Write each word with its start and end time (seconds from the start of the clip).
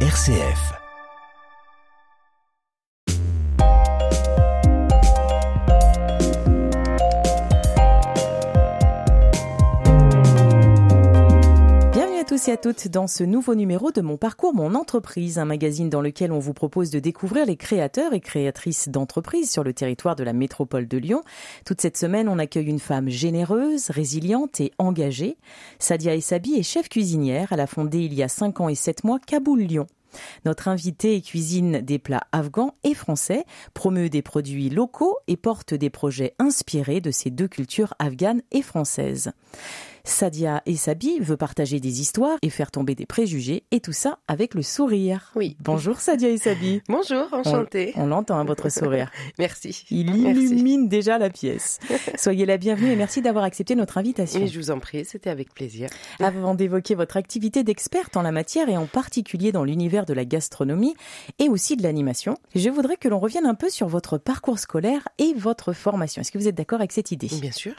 RCF. 0.00 0.85
Tous 12.36 12.48
et 12.48 12.52
à 12.52 12.58
toutes 12.58 12.88
dans 12.88 13.06
ce 13.06 13.24
nouveau 13.24 13.54
numéro 13.54 13.92
de 13.92 14.02
Mon 14.02 14.18
Parcours, 14.18 14.52
Mon 14.52 14.74
Entreprise, 14.74 15.38
un 15.38 15.46
magazine 15.46 15.88
dans 15.88 16.02
lequel 16.02 16.32
on 16.32 16.38
vous 16.38 16.52
propose 16.52 16.90
de 16.90 16.98
découvrir 16.98 17.46
les 17.46 17.56
créateurs 17.56 18.12
et 18.12 18.20
créatrices 18.20 18.90
d'entreprises 18.90 19.50
sur 19.50 19.64
le 19.64 19.72
territoire 19.72 20.16
de 20.16 20.22
la 20.22 20.34
métropole 20.34 20.86
de 20.86 20.98
Lyon. 20.98 21.22
Toute 21.64 21.80
cette 21.80 21.96
semaine, 21.96 22.28
on 22.28 22.38
accueille 22.38 22.66
une 22.66 22.78
femme 22.78 23.08
généreuse, 23.08 23.88
résiliente 23.88 24.60
et 24.60 24.72
engagée. 24.76 25.38
Sadia 25.78 26.14
Essabi 26.14 26.56
est 26.56 26.62
chef 26.62 26.90
cuisinière. 26.90 27.48
Elle 27.52 27.60
a 27.60 27.66
fondé 27.66 28.00
il 28.00 28.12
y 28.12 28.22
a 28.22 28.28
5 28.28 28.60
ans 28.60 28.68
et 28.68 28.74
7 28.74 29.04
mois 29.04 29.18
Kaboul 29.18 29.60
Lyon. 29.60 29.86
Notre 30.44 30.68
invitée 30.68 31.20
cuisine 31.22 31.80
des 31.80 31.98
plats 31.98 32.26
afghans 32.32 32.74
et 32.84 32.94
français, 32.94 33.44
promeut 33.72 34.10
des 34.10 34.22
produits 34.22 34.68
locaux 34.68 35.16
et 35.26 35.36
porte 35.36 35.72
des 35.72 35.90
projets 35.90 36.34
inspirés 36.38 37.00
de 37.00 37.10
ces 37.10 37.30
deux 37.30 37.48
cultures 37.48 37.94
afghanes 37.98 38.42
et 38.50 38.62
françaises. 38.62 39.32
Sadia 40.06 40.62
Essabi 40.66 41.18
veut 41.18 41.36
partager 41.36 41.80
des 41.80 42.00
histoires 42.00 42.38
et 42.40 42.48
faire 42.48 42.70
tomber 42.70 42.94
des 42.94 43.06
préjugés, 43.06 43.64
et 43.72 43.80
tout 43.80 43.92
ça 43.92 44.18
avec 44.28 44.54
le 44.54 44.62
sourire. 44.62 45.32
Oui. 45.34 45.56
Bonjour 45.60 46.00
Sadia 46.00 46.28
Essabi. 46.28 46.80
Bonjour, 46.88 47.26
enchantée. 47.32 47.92
On, 47.96 48.02
on 48.02 48.06
l'entend, 48.06 48.38
hein, 48.38 48.44
votre 48.44 48.70
sourire. 48.70 49.10
merci. 49.38 49.84
Il 49.90 50.16
illumine 50.16 50.88
déjà 50.88 51.18
la 51.18 51.28
pièce. 51.28 51.80
Soyez 52.16 52.46
la 52.46 52.56
bienvenue 52.56 52.92
et 52.92 52.96
merci 52.96 53.20
d'avoir 53.20 53.44
accepté 53.44 53.74
notre 53.74 53.98
invitation. 53.98 54.40
Et 54.40 54.46
je 54.46 54.58
vous 54.58 54.70
en 54.70 54.78
prie, 54.78 55.04
c'était 55.04 55.28
avec 55.28 55.52
plaisir. 55.52 55.90
Avant 56.20 56.54
d'évoquer 56.54 56.94
votre 56.94 57.16
activité 57.16 57.64
d'experte 57.64 58.16
en 58.16 58.22
la 58.22 58.30
matière 58.30 58.68
et 58.68 58.76
en 58.76 58.86
particulier 58.86 59.50
dans 59.50 59.64
l'univers 59.64 60.06
de 60.06 60.14
la 60.14 60.24
gastronomie 60.24 60.94
et 61.40 61.48
aussi 61.48 61.76
de 61.76 61.82
l'animation, 61.82 62.38
je 62.54 62.70
voudrais 62.70 62.96
que 62.96 63.08
l'on 63.08 63.18
revienne 63.18 63.46
un 63.46 63.54
peu 63.54 63.68
sur 63.68 63.88
votre 63.88 64.18
parcours 64.18 64.60
scolaire 64.60 65.08
et 65.18 65.34
votre 65.34 65.72
formation. 65.72 66.20
Est-ce 66.20 66.30
que 66.30 66.38
vous 66.38 66.48
êtes 66.48 66.54
d'accord 66.54 66.78
avec 66.78 66.92
cette 66.92 67.10
idée? 67.10 67.28
Bien 67.40 67.52
sûr. 67.52 67.74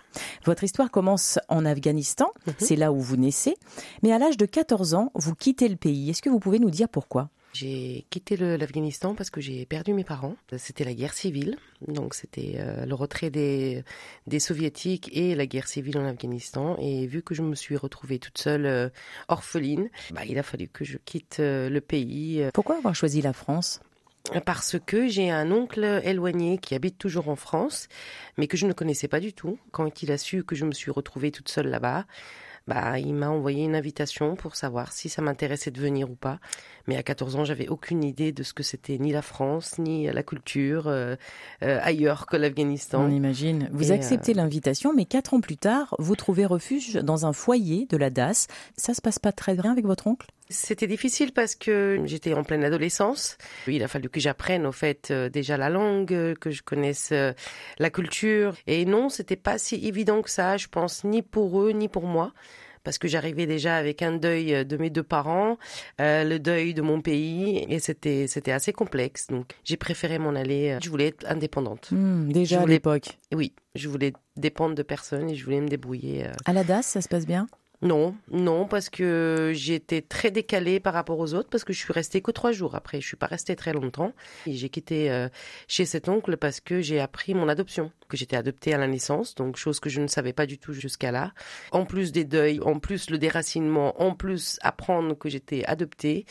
Votre 0.45 0.65
histoire 0.65 0.91
commence 0.91 1.39
en 1.47 1.65
Afghanistan, 1.65 2.16
Mhm. 2.45 2.53
c'est 2.57 2.75
là 2.75 2.91
où 2.91 2.99
vous 2.99 3.17
naissez, 3.17 3.55
mais 4.03 4.11
à 4.11 4.19
l'âge 4.19 4.37
de 4.37 4.45
14 4.45 4.93
ans, 4.93 5.11
vous 5.15 5.35
quittez 5.35 5.67
le 5.67 5.75
pays. 5.75 6.09
Est-ce 6.09 6.21
que 6.21 6.29
vous 6.29 6.39
pouvez 6.39 6.59
nous 6.59 6.69
dire 6.71 6.89
pourquoi? 6.89 7.29
J'ai 7.53 8.05
quitté 8.11 8.37
l'Afghanistan 8.37 9.15
parce 9.15 9.31
que 9.31 9.41
j'ai 9.41 9.65
perdu 9.65 9.93
mes 9.93 10.03
parents. 10.03 10.35
C'était 10.57 10.83
la 10.83 10.93
guerre 10.93 11.13
civile, 11.13 11.57
donc 11.87 12.13
c'était 12.13 12.55
euh, 12.57 12.85
le 12.85 12.93
retrait 12.93 13.31
des, 13.31 13.83
des 14.27 14.39
soviétiques 14.39 15.09
et 15.11 15.33
la 15.33 15.47
guerre 15.47 15.67
civile 15.67 15.97
en 15.97 16.05
Afghanistan. 16.05 16.77
Et 16.79 17.07
vu 17.07 17.23
que 17.23 17.33
je 17.33 17.41
me 17.41 17.55
suis 17.55 17.75
retrouvée 17.75 18.19
toute 18.19 18.37
seule, 18.37 18.67
euh, 18.67 18.89
orpheline, 19.27 19.89
bah, 20.11 20.21
il 20.27 20.37
a 20.37 20.43
fallu 20.43 20.67
que 20.67 20.85
je 20.85 20.97
quitte 21.03 21.37
euh, 21.39 21.67
le 21.67 21.81
pays 21.81 22.45
Pourquoi 22.53 22.77
avoir 22.77 22.93
choisi 22.93 23.21
la 23.23 23.33
France? 23.33 23.79
Parce 24.45 24.77
que 24.85 25.07
j'ai 25.07 25.29
un 25.29 25.51
oncle 25.51 26.01
éloigné 26.03 26.57
qui 26.57 26.75
habite 26.75 26.97
toujours 26.97 27.29
en 27.29 27.35
France, 27.35 27.87
mais 28.37 28.47
que 28.47 28.57
je 28.57 28.67
ne 28.67 28.73
connaissais 28.73 29.07
pas 29.07 29.19
du 29.19 29.33
tout. 29.33 29.57
Quand 29.71 30.03
il 30.03 30.11
a 30.11 30.17
su 30.17 30.43
que 30.43 30.55
je 30.55 30.65
me 30.65 30.71
suis 30.71 30.91
retrouvée 30.91 31.31
toute 31.31 31.49
seule 31.49 31.67
là-bas, 31.67 32.05
bah, 32.67 32.99
il 32.99 33.13
m'a 33.13 33.29
envoyé 33.29 33.63
une 33.63 33.75
invitation 33.75 34.35
pour 34.35 34.55
savoir 34.55 34.91
si 34.91 35.09
ça 35.09 35.21
m'intéressait 35.21 35.71
de 35.71 35.79
venir 35.79 36.09
ou 36.11 36.15
pas. 36.15 36.39
Mais 36.87 36.97
à 36.97 37.03
14 37.03 37.35
ans, 37.37 37.45
j'avais 37.45 37.67
aucune 37.67 38.03
idée 38.03 38.31
de 38.31 38.43
ce 38.43 38.53
que 38.53 38.63
c'était 38.63 38.97
ni 38.97 39.11
la 39.11 39.21
France, 39.21 39.77
ni 39.77 40.05
la 40.07 40.23
culture 40.23 40.87
euh, 40.87 41.15
euh, 41.63 41.79
ailleurs 41.81 42.25
que 42.27 42.37
On 42.37 42.39
l'Afghanistan. 42.39 43.09
imagine. 43.09 43.69
Vous 43.71 43.91
Et, 43.91 43.95
acceptez 43.95 44.33
l'invitation, 44.33 44.93
mais 44.93 45.05
quatre 45.05 45.33
ans 45.33 45.41
plus 45.41 45.57
tard, 45.57 45.95
vous 45.99 46.15
trouvez 46.15 46.45
refuge 46.45 46.93
dans 46.95 47.25
un 47.25 47.33
foyer 47.33 47.87
de 47.89 47.97
la 47.97 48.09
DAS. 48.09 48.47
Ça 48.77 48.93
se 48.93 49.01
passe 49.01 49.19
pas 49.19 49.31
très 49.31 49.55
bien 49.55 49.71
avec 49.71 49.85
votre 49.85 50.07
oncle? 50.07 50.27
C'était 50.49 50.87
difficile 50.87 51.33
parce 51.33 51.55
que 51.55 52.01
j'étais 52.05 52.33
en 52.33 52.43
pleine 52.43 52.63
adolescence. 52.63 53.37
Il 53.67 53.83
a 53.83 53.89
fallu 53.89 54.07
que 54.07 54.21
j'apprenne 54.21 54.65
au 54.65 54.71
fait 54.71 55.09
euh, 55.11 55.27
déjà 55.27 55.57
la 55.57 55.69
langue, 55.69 56.13
euh, 56.13 56.35
que 56.35 56.51
je 56.51 56.63
connaisse 56.63 57.09
euh, 57.11 57.33
la 57.79 57.89
culture. 57.89 58.55
Et 58.65 58.85
non, 58.85 59.09
c'était 59.09 59.35
pas 59.35 59.57
si 59.57 59.75
évident 59.85 60.21
que 60.21 60.29
ça, 60.29 60.55
je 60.55 60.67
pense, 60.69 61.03
ni 61.03 61.21
pour 61.21 61.61
eux 61.61 61.71
ni 61.71 61.89
pour 61.89 62.03
moi. 62.05 62.31
Parce 62.83 62.97
que 62.97 63.07
j'arrivais 63.07 63.45
déjà 63.45 63.75
avec 63.77 64.01
un 64.01 64.13
deuil 64.13 64.53
euh, 64.53 64.63
de 64.63 64.77
mes 64.77 64.89
deux 64.89 65.03
parents, 65.03 65.57
euh, 66.01 66.23
le 66.23 66.39
deuil 66.39 66.73
de 66.73 66.81
mon 66.81 67.01
pays, 67.01 67.65
et 67.69 67.79
c'était 67.79 68.27
c'était 68.27 68.51
assez 68.51 68.73
complexe. 68.73 69.27
Donc 69.27 69.51
j'ai 69.63 69.77
préféré 69.77 70.19
m'en 70.19 70.29
aller. 70.35 70.71
euh, 70.71 70.79
Je 70.83 70.89
voulais 70.89 71.07
être 71.07 71.25
indépendante. 71.29 71.89
Hmm, 71.91 72.31
Déjà 72.31 72.61
à 72.61 72.65
l'époque. 72.65 73.17
Oui, 73.33 73.53
je 73.75 73.87
voulais 73.89 74.13
dépendre 74.35 74.75
de 74.75 74.83
personne 74.83 75.29
et 75.29 75.35
je 75.35 75.43
voulais 75.43 75.61
me 75.61 75.67
débrouiller. 75.67 76.25
À 76.45 76.53
la 76.53 76.63
DAS, 76.63 76.83
ça 76.83 77.01
se 77.01 77.07
passe 77.09 77.25
bien? 77.25 77.47
Non, 77.83 78.15
non, 78.31 78.65
parce 78.65 78.89
que 78.89 79.51
j'étais 79.53 80.01
très 80.01 80.31
décalée 80.31 80.79
par 80.79 80.95
rapport 80.95 81.19
aux 81.19 81.35
autres, 81.35 81.49
parce 81.49 81.63
que 81.63 81.73
je 81.73 81.79
suis 81.79 81.93
restée 81.93 82.21
que 82.21 82.31
trois 82.31 82.51
jours 82.51 82.73
après. 82.73 83.01
Je 83.01 83.05
suis 83.05 83.17
pas 83.17 83.27
restée 83.27 83.55
très 83.55 83.71
longtemps. 83.71 84.13
Et 84.47 84.53
j'ai 84.53 84.69
quitté 84.69 85.11
euh, 85.11 85.29
chez 85.67 85.85
cet 85.85 86.09
oncle 86.09 86.37
parce 86.37 86.59
que 86.59 86.81
j'ai 86.81 86.99
appris 86.99 87.35
mon 87.35 87.47
adoption, 87.47 87.91
que 88.09 88.17
j'étais 88.17 88.35
adoptée 88.35 88.73
à 88.73 88.79
la 88.79 88.87
naissance, 88.87 89.35
donc 89.35 89.57
chose 89.57 89.79
que 89.79 89.89
je 89.89 90.01
ne 90.01 90.07
savais 90.07 90.33
pas 90.33 90.47
du 90.47 90.57
tout 90.57 90.73
jusqu'à 90.73 91.11
là. 91.11 91.33
En 91.71 91.85
plus 91.85 92.11
des 92.11 92.25
deuils, 92.25 92.59
en 92.61 92.79
plus 92.79 93.11
le 93.11 93.19
déracinement, 93.19 94.01
en 94.01 94.15
plus 94.15 94.57
apprendre 94.63 95.15
que 95.15 95.29
j'étais 95.29 95.63
adoptée, 95.65 96.25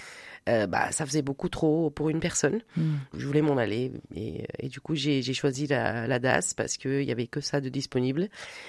euh, 0.48 0.66
bah 0.66 0.90
ça 0.92 1.04
faisait 1.06 1.22
beaucoup 1.22 1.48
trop 1.48 1.90
pour 1.90 2.08
une 2.10 2.20
personne. 2.20 2.60
Hmm. 2.76 2.94
Je 3.16 3.26
voulais 3.26 3.42
m'en 3.42 3.56
aller 3.56 3.92
et, 4.14 4.46
et 4.58 4.68
du 4.68 4.80
coup 4.80 4.94
j'ai 4.94 5.22
choisi 5.32 5.66
la, 5.66 6.06
la 6.06 6.18
DAS 6.18 6.54
parce 6.56 6.76
qu'il 6.76 7.02
y 7.02 7.10
avait 7.12 7.26
que 7.26 7.40
ça 7.40 7.60
de 7.60 7.68
disponible. 7.68 8.28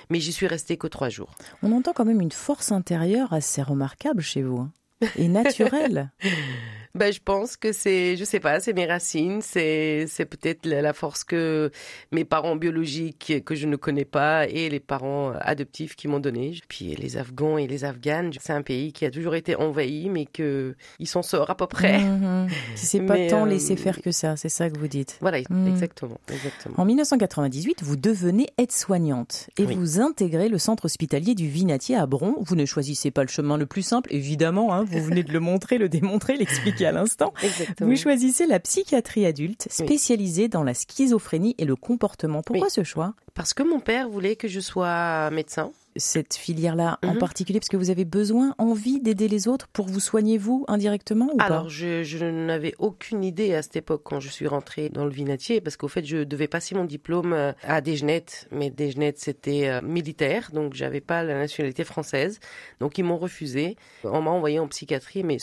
Mais 0.10 0.20
j'y 0.20 0.32
suis 0.34 0.48
restée 0.48 0.78
que 0.78 0.88
trois 0.88 1.10
jours. 1.10 1.36
On 1.64 1.72
entend 1.72 1.94
quand 1.94 2.06
même 2.06 2.22
une 2.22 2.32
force 2.32 2.72
intérieure 2.72 3.34
assez 3.34 3.62
remarquable 3.62 4.22
chez 4.22 4.42
vous. 4.42 4.58
hein. 4.60 4.72
Et 5.16 5.28
naturelle. 5.28 6.12
Ben, 6.96 7.12
je 7.14 7.20
pense 7.24 7.58
que 7.58 7.72
c'est, 7.72 8.18
je 8.18 8.24
sais 8.24 8.40
pas, 8.40 8.60
c'est 8.60 8.74
mes 8.74 8.86
racines, 8.86 9.42
c'est, 9.42 10.06
c'est 10.08 10.26
peut-être 10.26 10.66
la, 10.66 10.94
force 10.94 11.24
que 11.24 11.72
mes 12.12 12.26
parents 12.26 12.56
biologiques 12.56 13.34
que 13.46 13.56
je 13.56 13.68
ne 13.68 13.76
connais 13.76 14.06
pas 14.06 14.48
et 14.48 14.70
les 14.70 14.80
parents 14.80 15.34
adoptifs 15.42 15.96
qui 15.96 16.08
m'ont 16.08 16.20
donné. 16.20 16.58
Puis 16.68 16.96
les 16.96 17.18
Afghans 17.18 17.58
et 17.58 17.68
les 17.68 17.84
Afghanes, 17.86 18.32
c'est 18.42 18.54
un 18.54 18.62
pays 18.64 18.94
qui 18.94 19.06
a 19.06 19.12
toujours 19.12 19.36
été 19.36 19.56
envahi, 19.56 20.10
mais 20.10 20.26
que 20.26 20.76
il 21.00 21.08
s'en 21.08 21.22
sort 21.22 21.50
à 21.50 21.56
peu 21.56 21.68
près. 21.68 22.00
Mhm. 22.00 22.48
C'est 22.76 23.02
pas 23.02 23.14
Mais, 23.18 23.28
tant 23.28 23.46
euh, 23.46 23.50
laisser 23.50 23.76
faire 23.76 24.02
que 24.02 24.12
ça, 24.12 24.36
c'est 24.36 24.50
ça 24.50 24.70
que 24.70 24.78
vous 24.78 24.88
dites. 24.88 25.18
Voilà, 25.22 25.38
Mm. 25.50 25.68
exactement, 25.68 26.20
exactement. 26.32 26.76
En 26.80 26.86
1998, 26.86 27.84
vous 27.84 27.96
devenez 27.96 28.48
aide-soignante 28.58 29.50
et 29.58 29.66
Oui. 29.66 29.76
vous 29.76 30.00
intégrez 30.00 30.50
le 30.50 30.58
centre 30.58 30.86
hospitalier 30.86 31.36
du 31.36 31.48
Vinatier 31.48 31.96
à 31.96 32.06
Bron. 32.06 32.36
Vous 32.42 32.56
ne 32.56 32.66
choisissez 32.66 33.12
pas 33.12 33.22
le 33.24 33.28
chemin 33.28 33.58
le 33.58 33.66
plus 33.66 33.82
simple, 33.82 34.14
évidemment, 34.14 34.74
hein, 34.74 34.84
vous 34.84 35.02
venez 35.04 35.24
de 35.24 35.32
le 35.34 35.40
montrer, 35.40 35.78
le 35.78 35.90
démontrer, 35.90 36.38
l'expliquer 36.38 36.77
à 36.86 36.92
l'instant. 36.92 37.34
Vous 37.80 37.96
choisissez 37.96 38.46
la 38.48 38.60
psychiatrie 38.60 39.26
adulte, 39.26 39.68
spécialisée 39.70 40.48
dans 40.48 40.64
la 40.64 40.74
schizophrénie 40.74 41.56
et 41.58 41.66
le 41.66 41.76
comportement. 41.76 42.42
Pourquoi 42.44 42.68
Oui. 42.68 42.72
ce 42.72 42.84
choix? 42.84 43.14
Parce 43.34 43.54
que 43.54 43.64
mon 43.64 43.80
père 43.80 44.10
voulait 44.10 44.36
que 44.36 44.48
je 44.48 44.60
sois 44.60 45.30
médecin. 45.32 45.72
Cette 45.96 46.36
filière-là 46.36 47.00
en 47.04 47.14
Mhm. 47.14 47.18
particulier, 47.18 47.60
parce 47.60 47.70
que 47.70 47.78
vous 47.78 47.90
avez 47.90 48.06
besoin, 48.06 48.54
envie 48.60 49.00
d'aider 49.00 49.28
les 49.28 49.48
autres 49.48 49.68
pour 49.68 49.88
vous 49.88 50.00
soigner 50.00 50.38
vous 50.38 50.64
indirectement 50.68 51.26
ou 51.34 51.38
Alors, 51.40 51.64
pas 51.64 51.70
je, 51.70 52.04
je 52.04 52.24
n'avais 52.24 52.76
aucune 52.78 53.24
idée 53.24 53.56
à 53.56 53.64
cette 53.64 53.78
époque 53.78 54.02
quand 54.04 54.20
je 54.20 54.30
suis 54.30 54.46
rentrée 54.48 54.90
dans 54.90 55.06
le 55.06 55.12
vinatier, 55.12 55.60
parce 55.60 55.76
qu'au 55.76 55.88
fait, 55.88 56.06
je 56.06 56.18
devais 56.24 56.48
passer 56.48 56.76
mon 56.76 56.86
diplôme 56.86 57.34
euh, 57.34 57.52
à 57.64 57.82
Desgenettes, 57.82 58.48
mais 58.52 58.70
Desgenettes, 58.70 59.18
c'était 59.18 59.70
euh, 59.70 59.82
militaire, 59.82 60.52
donc 60.54 60.76
j'avais 60.76 61.02
pas 61.02 61.24
la 61.24 61.34
nationalité 61.36 61.84
française. 61.84 62.40
Donc, 62.80 63.00
ils 63.00 63.04
m'ont 63.04 63.18
refusé. 63.18 63.76
On 64.04 64.22
m'a 64.22 64.30
envoyé 64.32 64.60
en 64.60 64.68
psychiatrie, 64.68 65.24
mais 65.24 65.38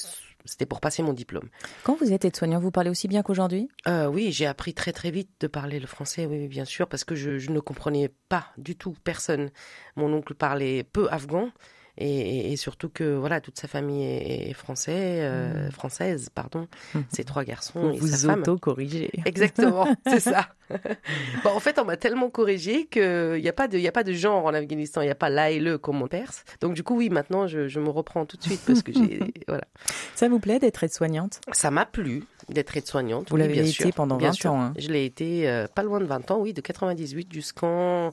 c'était 0.45 0.67
pour 0.67 0.81
passer 0.81 1.03
mon 1.03 1.13
diplôme. 1.13 1.49
Quand 1.83 1.97
vous 1.99 2.13
êtes 2.13 2.25
aide-soignant, 2.25 2.61
vous 2.61 2.71
parlez 2.71 2.91
aussi 2.91 3.09
bien 3.09 3.23
qu'aujourd'hui? 3.23 3.69
Euh, 3.89 4.07
oui, 4.07 4.33
j'ai 4.33 4.47
appris 4.47 4.75
très 4.75 4.93
très 4.93 5.11
vite 5.11 5.31
de 5.41 5.47
parler 5.47 5.81
le 5.81 5.87
français, 5.87 6.27
oui, 6.27 6.49
bien 6.49 6.65
sûr, 6.65 6.89
parce 6.89 7.05
que 7.05 7.15
je, 7.15 7.39
je 7.39 7.51
ne 7.51 7.61
comprenais 7.61 8.11
pas 8.29 8.47
du 8.59 8.77
tout 8.77 8.95
personne. 9.05 9.51
Mon 9.97 10.13
oncle 10.13 10.35
parlait 10.35 10.85
peu 10.85 11.09
afghan. 11.11 11.51
Et, 11.97 12.57
surtout 12.57 12.89
que 12.89 13.15
voilà 13.15 13.41
toute 13.41 13.59
sa 13.59 13.69
famille 13.69 14.05
est, 14.05 14.51
est 14.51 14.53
français, 14.53 15.23
euh, 15.23 15.71
française 15.71 16.29
pardon, 16.35 16.67
ses 17.09 17.23
trois 17.23 17.45
garçons 17.45 17.89
Vous 17.91 17.95
et 17.95 17.99
vous 17.99 18.07
sa 18.09 18.29
femme. 18.29 18.41
auto-corrigez. 18.41 19.11
Exactement, 19.25 19.87
c'est 20.07 20.19
ça. 20.21 20.49
bon, 21.45 21.51
en 21.51 21.61
fait, 21.61 21.79
on 21.79 21.85
m'a 21.85 21.97
tellement 21.97 22.31
corrigé 22.31 22.87
qu'il 22.87 23.41
n'y 23.41 23.49
a, 23.49 23.53
pas 23.53 23.69
de- 23.69 23.79
y 23.79 23.89
a 23.89 23.93
pas 23.93 24.05
de 24.05 24.13
genre 24.13 24.45
en 24.47 24.55
Afghanistan, 24.55 25.01
il 25.03 25.07
n'y 25.07 25.11
a 25.11 25.15
pas 25.17 25.29
la 25.31 25.51
et 25.51 25.61
le 25.61 25.79
comme 25.79 26.03
en 26.03 26.09
Perse. 26.09 26.45
Donc, 26.61 26.75
du 26.75 26.83
coup, 26.83 26.97
oui, 26.97 27.11
maintenant, 27.11 27.47
je, 27.47 27.69
je 27.69 27.81
me 27.81 27.91
reprends 27.91 28.25
tout 28.27 28.37
de 28.37 28.43
suite 28.43 28.61
parce 28.67 28.83
que 28.83 28.93
j'ai. 28.93 29.21
voilà. 29.49 29.65
Ça 30.15 30.29
vous 30.29 30.39
plaît 30.39 30.59
d'être 30.59 30.83
aide-soignante? 30.85 31.41
Ça 31.53 31.71
m'a 31.71 31.87
plu 31.87 32.25
d'être 32.49 32.77
aide-soignante. 32.77 33.31
Vous 33.31 33.37
oui, 33.37 33.43
l'avez 33.43 33.59
été 33.61 33.69
sûr, 33.69 33.93
pendant 33.93 34.17
bien 34.17 34.29
20 34.29 34.33
sûr. 34.35 34.53
ans, 34.53 34.61
hein. 34.63 34.75
Je 34.79 34.89
l'ai 34.89 35.05
été 35.07 35.49
euh, 35.49 35.67
pas 35.67 35.83
loin 35.83 36.01
de 36.01 36.05
20 36.05 36.31
ans, 36.31 36.39
oui, 36.41 36.53
de 36.53 36.61
98 36.61 37.33
jusqu'en 37.33 38.13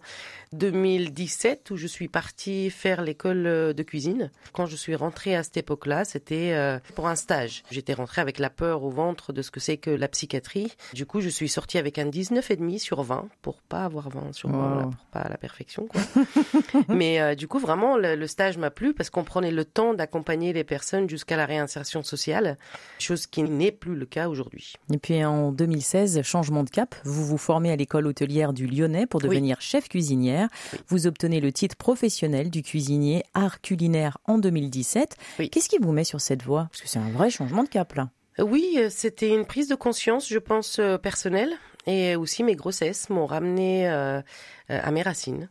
2017 0.53 1.71
où 1.71 1.77
je 1.77 1.87
suis 1.87 2.07
partie 2.07 2.69
faire 2.69 3.01
l'école 3.01 3.45
euh, 3.47 3.73
de 3.73 3.83
cuisine. 3.83 4.31
Quand 4.53 4.65
je 4.65 4.75
suis 4.75 4.95
rentrée 4.95 5.35
à 5.35 5.43
cette 5.43 5.57
époque-là, 5.57 6.05
c'était 6.05 6.51
euh, 6.53 6.79
pour 6.95 7.07
un 7.07 7.15
stage. 7.15 7.63
J'étais 7.71 7.93
rentrée 7.93 8.21
avec 8.21 8.39
la 8.39 8.49
peur 8.49 8.83
au 8.83 8.89
ventre 8.89 9.33
de 9.33 9.41
ce 9.41 9.51
que 9.51 9.59
c'est 9.59 9.77
que 9.77 9.89
la 9.89 10.07
psychiatrie. 10.07 10.71
Du 10.93 11.05
coup, 11.05 11.21
je 11.21 11.29
suis 11.29 11.49
sortie 11.49 11.77
avec 11.77 11.97
un 11.99 12.05
19 12.05 12.40
9,5 12.41 12.79
sur 12.79 13.01
20 13.03 13.27
pour 13.41 13.61
pas 13.61 13.85
avoir 13.85 14.09
20 14.09 14.33
sur 14.33 14.49
20, 14.49 14.91
pour 14.91 15.05
pas 15.11 15.27
la 15.29 15.37
perfection. 15.37 15.87
Quoi. 15.87 16.01
Mais 16.89 17.19
euh, 17.21 17.35
du 17.35 17.47
coup, 17.47 17.59
vraiment, 17.59 17.97
le, 17.97 18.27
stage 18.27 18.57
m'a 18.57 18.71
plu 18.71 18.93
parce 18.93 19.09
qu'on 19.09 19.23
prenait 19.23 19.51
le 19.51 19.65
temps 19.65 19.93
d'accompagner 19.93 20.53
les 20.53 20.63
personnes 20.63 21.09
jusqu'à 21.09 21.37
la 21.37 21.45
réinsertion 21.45 22.03
sociale, 22.03 22.57
chose 22.99 23.27
qui 23.27 23.43
n'est 23.43 23.71
plus 23.71 23.95
le 23.95 24.05
cas 24.05 24.29
aujourd'hui. 24.29 24.73
Et 24.93 24.97
puis 24.97 25.23
en 25.23 25.51
2016, 25.51 26.21
changement 26.23 26.63
de 26.63 26.69
cap, 26.69 26.95
vous 27.03 27.25
vous 27.25 27.37
formez 27.37 27.71
à 27.71 27.75
l'école 27.75 28.07
hôtelière 28.07 28.53
du 28.53 28.67
Lyonnais 28.67 29.05
pour 29.05 29.21
devenir 29.21 29.61
chef 29.61 29.89
cuisinière. 29.89 30.49
Vous 30.87 31.07
obtenez 31.07 31.39
le 31.39 31.51
titre 31.51 31.75
professionnel 31.75 32.49
du 32.49 32.61
cuisinier 32.63 33.23
art 33.33 33.61
culinaire 33.61 34.17
en 34.25 34.37
2017. 34.37 35.17
Qu'est-ce 35.51 35.69
qui 35.69 35.77
vous 35.79 35.91
met 35.91 36.03
sur 36.03 36.21
cette 36.21 36.43
voie? 36.43 36.67
Parce 36.71 36.81
que 36.81 36.87
c'est 36.87 36.99
un 36.99 37.11
vrai 37.11 37.29
changement 37.29 37.63
de 37.63 37.69
cap 37.69 37.93
là. 37.93 38.09
Oui, 38.39 38.75
euh, 38.77 38.87
c'était 38.89 39.29
une 39.29 39.45
prise 39.45 39.67
de 39.67 39.75
conscience, 39.75 40.27
je 40.29 40.39
pense, 40.39 40.79
euh, 40.79 40.97
personnelle. 40.97 41.53
Et 41.87 42.15
aussi 42.15 42.43
mes 42.43 42.55
grossesses 42.55 43.09
m'ont 43.09 43.25
ramené 43.25 43.89
euh, 43.89 44.21
à 44.69 44.91
mes 44.91 45.01
racines. 45.01 45.49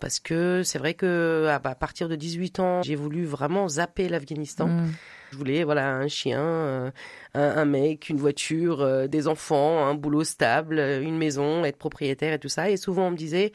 Parce 0.00 0.18
que 0.20 0.62
c'est 0.64 0.78
vrai 0.78 0.94
que 0.94 1.48
à 1.48 1.58
partir 1.74 2.08
de 2.08 2.16
18 2.16 2.60
ans, 2.60 2.82
j'ai 2.82 2.96
voulu 2.96 3.24
vraiment 3.24 3.68
zapper 3.68 4.08
l'Afghanistan. 4.08 4.66
Mm. 4.66 4.92
Je 5.32 5.36
voulais 5.36 5.64
voilà 5.64 5.88
un 5.88 6.08
chien, 6.08 6.92
un, 7.34 7.64
mec, 7.64 8.08
une 8.08 8.18
voiture, 8.18 9.08
des 9.08 9.26
enfants, 9.28 9.86
un 9.86 9.94
boulot 9.94 10.22
stable, 10.24 10.78
une 10.78 11.16
maison, 11.16 11.64
être 11.64 11.78
propriétaire 11.78 12.34
et 12.34 12.38
tout 12.38 12.48
ça. 12.48 12.70
Et 12.70 12.76
souvent 12.76 13.06
on 13.06 13.10
me 13.12 13.16
disait 13.16 13.52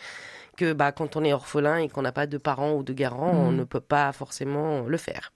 que 0.58 0.74
bah 0.74 0.92
quand 0.92 1.16
on 1.16 1.24
est 1.24 1.34
orphelin 1.34 1.78
et 1.78 1.88
qu'on 1.88 2.02
n'a 2.02 2.12
pas 2.12 2.28
de 2.28 2.38
parents 2.38 2.74
ou 2.74 2.84
de 2.84 2.94
garants, 2.94 3.32
on 3.32 3.52
mm. 3.52 3.56
ne 3.56 3.64
peut 3.64 3.80
pas 3.80 4.12
forcément 4.12 4.82
le 4.82 4.98
faire. 4.98 5.32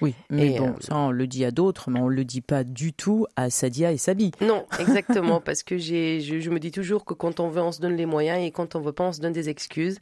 Oui, 0.00 0.14
mais 0.30 0.58
bon, 0.58 0.68
euh, 0.68 0.72
ça 0.80 0.96
on 0.96 1.10
le 1.10 1.26
dit 1.26 1.44
à 1.44 1.50
d'autres, 1.50 1.90
mais 1.90 2.00
on 2.00 2.08
le 2.08 2.24
dit 2.24 2.40
pas 2.40 2.64
du 2.64 2.92
tout 2.92 3.26
à 3.36 3.50
Sadia 3.50 3.92
et 3.92 3.98
Sabi. 3.98 4.30
Non, 4.40 4.66
exactement, 4.78 5.40
parce 5.40 5.62
que 5.62 5.78
j'ai, 5.78 6.20
je, 6.20 6.40
je, 6.40 6.50
me 6.50 6.60
dis 6.60 6.70
toujours 6.70 7.04
que 7.04 7.14
quand 7.14 7.40
on 7.40 7.48
veut, 7.48 7.62
on 7.62 7.72
se 7.72 7.80
donne 7.80 7.96
les 7.96 8.06
moyens, 8.06 8.44
et 8.44 8.50
quand 8.50 8.76
on 8.76 8.80
veut 8.80 8.92
pas, 8.92 9.04
on 9.04 9.12
se 9.12 9.20
donne 9.20 9.32
des 9.32 9.48
excuses. 9.48 9.98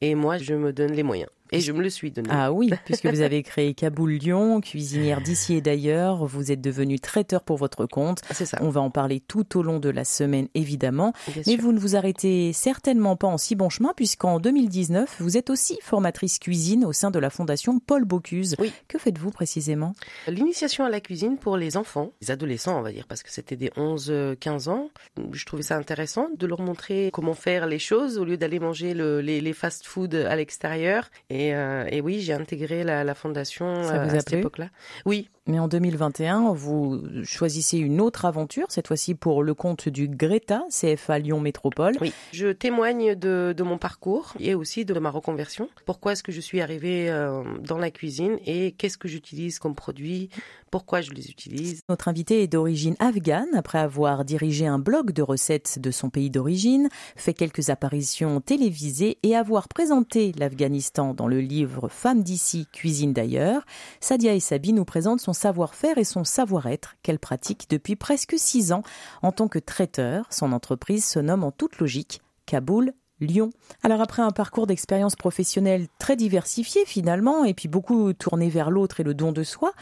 Et 0.00 0.14
moi, 0.14 0.36
je 0.38 0.54
me 0.54 0.72
donne 0.72 0.92
les 0.92 1.02
moyens. 1.02 1.30
Et 1.52 1.60
je 1.60 1.72
me 1.72 1.82
le 1.82 1.90
suis 1.90 2.10
donné. 2.10 2.28
Ah 2.30 2.52
oui, 2.52 2.70
puisque 2.84 3.06
vous 3.06 3.20
avez 3.20 3.42
créé 3.42 3.74
Kaboul 3.74 4.12
Lyon, 4.12 4.60
cuisinière 4.60 5.20
d'ici 5.20 5.54
et 5.54 5.60
d'ailleurs. 5.60 6.26
Vous 6.26 6.52
êtes 6.52 6.60
devenu 6.60 6.98
traiteur 7.00 7.42
pour 7.42 7.56
votre 7.56 7.86
compte. 7.86 8.20
C'est 8.32 8.46
ça. 8.46 8.58
On 8.60 8.70
va 8.70 8.80
en 8.80 8.90
parler 8.90 9.20
tout 9.20 9.58
au 9.58 9.62
long 9.62 9.78
de 9.78 9.88
la 9.88 10.04
semaine, 10.04 10.48
évidemment. 10.54 11.12
Mais 11.46 11.56
vous 11.56 11.72
ne 11.72 11.78
vous 11.78 11.96
arrêtez 11.96 12.52
certainement 12.52 13.16
pas 13.16 13.28
en 13.28 13.38
si 13.38 13.54
bon 13.54 13.68
chemin, 13.68 13.92
puisqu'en 13.94 14.40
2019, 14.40 15.16
vous 15.20 15.36
êtes 15.36 15.50
aussi 15.50 15.78
formatrice 15.82 16.38
cuisine 16.38 16.84
au 16.84 16.92
sein 16.92 17.10
de 17.10 17.18
la 17.18 17.30
fondation 17.30 17.78
Paul 17.78 18.04
Bocuse. 18.04 18.56
Oui. 18.58 18.72
Que 18.88 18.98
faites-vous 18.98 19.30
précisément? 19.30 19.94
L'initiation 20.26 20.84
à 20.84 20.90
la 20.90 21.00
cuisine 21.00 21.36
pour 21.36 21.56
les 21.56 21.76
enfants, 21.76 22.12
les 22.20 22.30
adolescents, 22.30 22.78
on 22.78 22.82
va 22.82 22.92
dire, 22.92 23.06
parce 23.08 23.22
que 23.22 23.30
c'était 23.30 23.56
des 23.56 23.68
11-15 23.70 24.68
ans. 24.68 24.90
Je 25.32 25.44
trouvais 25.44 25.62
ça 25.62 25.76
intéressant 25.76 26.28
de 26.36 26.46
leur 26.46 26.60
montrer 26.60 27.10
comment 27.12 27.34
faire 27.34 27.66
les 27.66 27.78
choses 27.78 28.18
au 28.18 28.24
lieu 28.24 28.36
d'aller 28.36 28.58
manger 28.58 28.94
le, 28.94 29.20
les, 29.20 29.40
les 29.40 29.52
fast-food 29.52 30.14
à 30.14 30.36
l'extérieur. 30.36 31.10
Euh, 31.36 31.86
et, 31.90 32.00
oui, 32.00 32.20
j'ai 32.20 32.32
intégré 32.32 32.84
la, 32.84 33.14
fondation 33.14 33.66
euh, 33.66 34.04
à 34.04 34.08
cette 34.10 34.32
époque-là. 34.32 34.68
Oui, 35.04 35.28
mais 35.46 35.58
en 35.58 35.68
2021, 35.68 36.52
vous 36.52 37.02
choisissez 37.24 37.78
une 37.78 38.00
autre 38.00 38.24
aventure, 38.24 38.66
cette 38.68 38.88
fois-ci 38.88 39.14
pour 39.14 39.42
le 39.42 39.54
compte 39.54 39.88
du 39.88 40.08
Greta, 40.08 40.64
CFA 40.70 41.18
Lyon 41.18 41.40
Métropole. 41.40 41.94
Oui, 42.00 42.12
je 42.32 42.48
témoigne 42.48 43.14
de, 43.14 43.54
mon 43.62 43.78
parcours 43.78 44.34
et 44.40 44.54
aussi 44.54 44.84
de 44.84 44.98
ma 44.98 45.10
reconversion. 45.10 45.68
Pourquoi 45.84 46.12
est-ce 46.12 46.22
que 46.22 46.32
je 46.32 46.40
suis 46.40 46.60
arrivée 46.60 47.08
euh, 47.10 47.42
dans 47.60 47.78
la 47.78 47.90
cuisine 47.90 48.38
et 48.44 48.72
qu'est-ce 48.72 48.98
que 48.98 49.08
j'utilise 49.08 49.58
comme 49.58 49.74
produit? 49.74 50.30
Pourquoi 50.70 51.00
je 51.00 51.12
les 51.12 51.30
utilise? 51.30 51.80
Notre 51.88 52.08
invité 52.08 52.42
est 52.42 52.48
d'origine 52.48 52.96
afghane. 52.98 53.54
Après 53.54 53.78
avoir 53.78 54.24
dirigé 54.24 54.66
un 54.66 54.78
blog 54.78 55.12
de 55.12 55.22
recettes 55.22 55.78
de 55.78 55.90
son 55.90 56.10
pays 56.10 56.28
d'origine, 56.28 56.88
fait 57.14 57.34
quelques 57.34 57.70
apparitions 57.70 58.40
télévisées 58.40 59.18
et 59.22 59.36
avoir 59.36 59.68
présenté 59.68 60.32
l'Afghanistan 60.36 61.14
dans 61.14 61.28
le 61.28 61.40
livre 61.40 61.88
Femmes 61.88 62.22
d'ici, 62.22 62.66
cuisine 62.72 63.12
d'ailleurs, 63.12 63.64
Sadia 64.00 64.34
et 64.34 64.40
Sabi 64.40 64.72
nous 64.72 64.84
présentent 64.84 65.20
son 65.20 65.32
savoir-faire 65.36 65.98
et 65.98 66.04
son 66.04 66.24
savoir-être 66.24 66.96
qu'elle 67.02 67.18
pratique 67.18 67.70
depuis 67.70 67.94
presque 67.94 68.34
six 68.36 68.72
ans 68.72 68.82
en 69.22 69.32
tant 69.32 69.48
que 69.48 69.58
traiteur. 69.58 70.26
Son 70.30 70.52
entreprise 70.52 71.04
se 71.04 71.18
nomme 71.18 71.44
en 71.44 71.52
toute 71.52 71.78
logique 71.78 72.20
Kaboul 72.46 72.92
Lyon. 73.20 73.50
Alors 73.82 74.00
après 74.00 74.22
un 74.22 74.30
parcours 74.30 74.66
d'expérience 74.66 75.16
professionnelle 75.16 75.86
très 75.98 76.16
diversifié 76.16 76.84
finalement, 76.84 77.44
et 77.44 77.54
puis 77.54 77.68
beaucoup 77.68 78.12
tourné 78.12 78.50
vers 78.50 78.70
l'autre 78.70 79.00
et 79.00 79.04
le 79.04 79.14
don 79.14 79.32
de 79.32 79.42
soi, 79.42 79.72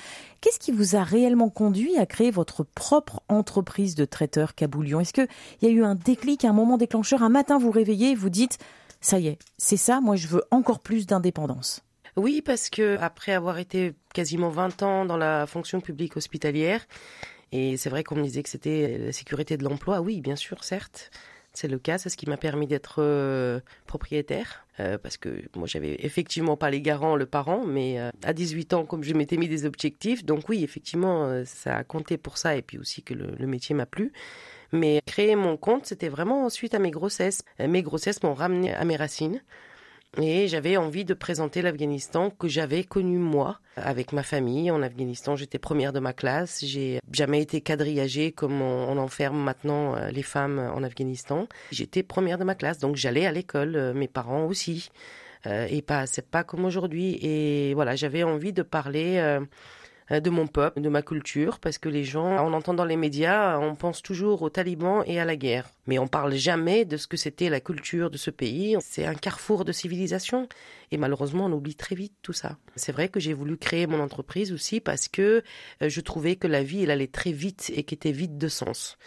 qu'est-ce 0.40 0.60
qui 0.60 0.70
vous 0.70 0.94
a 0.94 1.02
réellement 1.02 1.50
conduit 1.50 1.96
à 1.98 2.06
créer 2.06 2.30
votre 2.30 2.62
propre 2.62 3.22
entreprise 3.28 3.96
de 3.96 4.04
traiteur 4.04 4.52
Lyon? 4.80 5.00
Est-ce 5.00 5.12
qu'il 5.12 5.28
y 5.62 5.66
a 5.66 5.70
eu 5.70 5.82
un 5.82 5.96
déclic, 5.96 6.44
un 6.44 6.52
moment 6.52 6.78
déclencheur, 6.78 7.22
un 7.22 7.28
matin 7.28 7.58
vous 7.58 7.72
réveillez 7.72 8.12
et 8.12 8.14
vous 8.14 8.30
dites, 8.30 8.58
ça 9.00 9.18
y 9.18 9.26
est, 9.26 9.38
c'est 9.58 9.76
ça, 9.76 10.00
moi 10.00 10.14
je 10.16 10.28
veux 10.28 10.44
encore 10.50 10.80
plus 10.80 11.06
d'indépendance 11.06 11.82
oui, 12.16 12.42
parce 12.42 12.70
que 12.70 12.96
après 13.00 13.32
avoir 13.32 13.58
été 13.58 13.94
quasiment 14.12 14.48
20 14.48 14.82
ans 14.82 15.04
dans 15.04 15.16
la 15.16 15.46
fonction 15.46 15.80
publique 15.80 16.16
hospitalière, 16.16 16.86
et 17.52 17.76
c'est 17.76 17.90
vrai 17.90 18.04
qu'on 18.04 18.16
me 18.16 18.22
disait 18.22 18.42
que 18.42 18.48
c'était 18.48 18.98
la 18.98 19.12
sécurité 19.12 19.56
de 19.56 19.64
l'emploi, 19.64 20.00
oui, 20.00 20.20
bien 20.20 20.36
sûr, 20.36 20.64
certes. 20.64 21.10
C'est 21.52 21.68
le 21.68 21.78
cas, 21.78 21.98
c'est 21.98 22.08
ce 22.08 22.16
qui 22.16 22.28
m'a 22.28 22.36
permis 22.36 22.66
d'être 22.66 22.96
euh, 22.98 23.60
propriétaire, 23.86 24.66
euh, 24.80 24.98
parce 24.98 25.16
que 25.16 25.42
moi 25.54 25.68
j'avais 25.68 25.96
effectivement 26.04 26.56
pas 26.56 26.68
les 26.68 26.80
garants, 26.80 27.14
le 27.14 27.26
parent, 27.26 27.64
mais 27.64 28.00
euh, 28.00 28.10
à 28.24 28.32
18 28.32 28.74
ans, 28.74 28.84
comme 28.84 29.04
je 29.04 29.14
m'étais 29.14 29.36
mis 29.36 29.48
des 29.48 29.64
objectifs, 29.64 30.24
donc 30.24 30.48
oui, 30.48 30.64
effectivement, 30.64 31.44
ça 31.44 31.76
a 31.76 31.84
compté 31.84 32.16
pour 32.16 32.38
ça, 32.38 32.56
et 32.56 32.62
puis 32.62 32.76
aussi 32.76 33.04
que 33.04 33.14
le 33.14 33.46
métier 33.46 33.74
m'a 33.74 33.86
plu. 33.86 34.12
Mais 34.72 35.00
créer 35.06 35.36
mon 35.36 35.56
compte, 35.56 35.86
c'était 35.86 36.08
vraiment 36.08 36.50
suite 36.50 36.74
à 36.74 36.80
mes 36.80 36.90
grossesses. 36.90 37.44
Mes 37.60 37.82
grossesses 37.82 38.24
m'ont 38.24 38.34
ramené 38.34 38.74
à 38.74 38.84
mes 38.84 38.96
racines. 38.96 39.40
Et 40.20 40.46
j'avais 40.46 40.76
envie 40.76 41.04
de 41.04 41.14
présenter 41.14 41.60
l'Afghanistan 41.60 42.30
que 42.30 42.46
j'avais 42.46 42.84
connu 42.84 43.18
moi, 43.18 43.58
avec 43.76 44.12
ma 44.12 44.22
famille. 44.22 44.70
En 44.70 44.82
Afghanistan, 44.82 45.34
j'étais 45.34 45.58
première 45.58 45.92
de 45.92 45.98
ma 45.98 46.12
classe. 46.12 46.64
J'ai 46.64 47.00
jamais 47.12 47.42
été 47.42 47.60
quadrillagée 47.60 48.30
comme 48.30 48.62
on, 48.62 48.96
enferme 48.98 49.38
maintenant 49.38 49.96
euh, 49.96 50.10
les 50.10 50.22
femmes 50.22 50.58
en 50.74 50.82
Afghanistan. 50.82 51.48
J'étais 51.72 52.02
première 52.02 52.38
de 52.38 52.44
ma 52.44 52.54
classe, 52.54 52.78
donc 52.78 52.94
j'allais 52.96 53.26
à 53.26 53.32
l'école, 53.32 53.74
euh, 53.74 53.92
mes 53.92 54.08
parents 54.08 54.46
aussi. 54.46 54.90
Euh, 55.46 55.66
et 55.68 55.82
pas, 55.82 56.06
c'est 56.06 56.30
pas 56.30 56.44
comme 56.44 56.64
aujourd'hui. 56.64 57.18
Et 57.20 57.74
voilà, 57.74 57.96
j'avais 57.96 58.22
envie 58.22 58.52
de 58.52 58.62
parler 58.62 59.40
de 60.10 60.30
mon 60.30 60.46
peuple, 60.46 60.80
de 60.80 60.88
ma 60.88 61.02
culture, 61.02 61.58
parce 61.58 61.78
que 61.78 61.88
les 61.88 62.04
gens, 62.04 62.36
en 62.36 62.52
entendant 62.52 62.84
les 62.84 62.96
médias, 62.96 63.58
on 63.58 63.74
pense 63.74 64.02
toujours 64.02 64.42
aux 64.42 64.50
talibans 64.50 65.02
et 65.06 65.18
à 65.18 65.24
la 65.24 65.36
guerre. 65.36 65.70
Mais 65.86 65.98
on 65.98 66.06
parle 66.06 66.34
jamais 66.34 66.84
de 66.84 66.96
ce 66.96 67.06
que 67.06 67.16
c'était 67.16 67.48
la 67.48 67.60
culture 67.60 68.10
de 68.10 68.18
ce 68.18 68.30
pays. 68.30 68.76
C'est 68.80 69.06
un 69.06 69.14
carrefour 69.14 69.64
de 69.64 69.72
civilisation. 69.72 70.48
Et 70.90 70.98
malheureusement, 70.98 71.46
on 71.46 71.52
oublie 71.52 71.74
très 71.74 71.94
vite 71.94 72.14
tout 72.22 72.32
ça. 72.32 72.58
C'est 72.76 72.92
vrai 72.92 73.08
que 73.08 73.20
j'ai 73.20 73.32
voulu 73.32 73.56
créer 73.56 73.86
mon 73.86 74.00
entreprise 74.00 74.52
aussi 74.52 74.80
parce 74.80 75.08
que 75.08 75.42
euh, 75.82 75.88
je 75.88 76.00
trouvais 76.00 76.36
que 76.36 76.46
la 76.46 76.62
vie, 76.62 76.82
elle 76.82 76.90
allait 76.90 77.06
très 77.06 77.32
vite 77.32 77.72
et 77.74 77.82
qu'elle 77.82 77.96
était 77.96 78.12
vide 78.12 78.38
de 78.38 78.48
sens. 78.48 78.98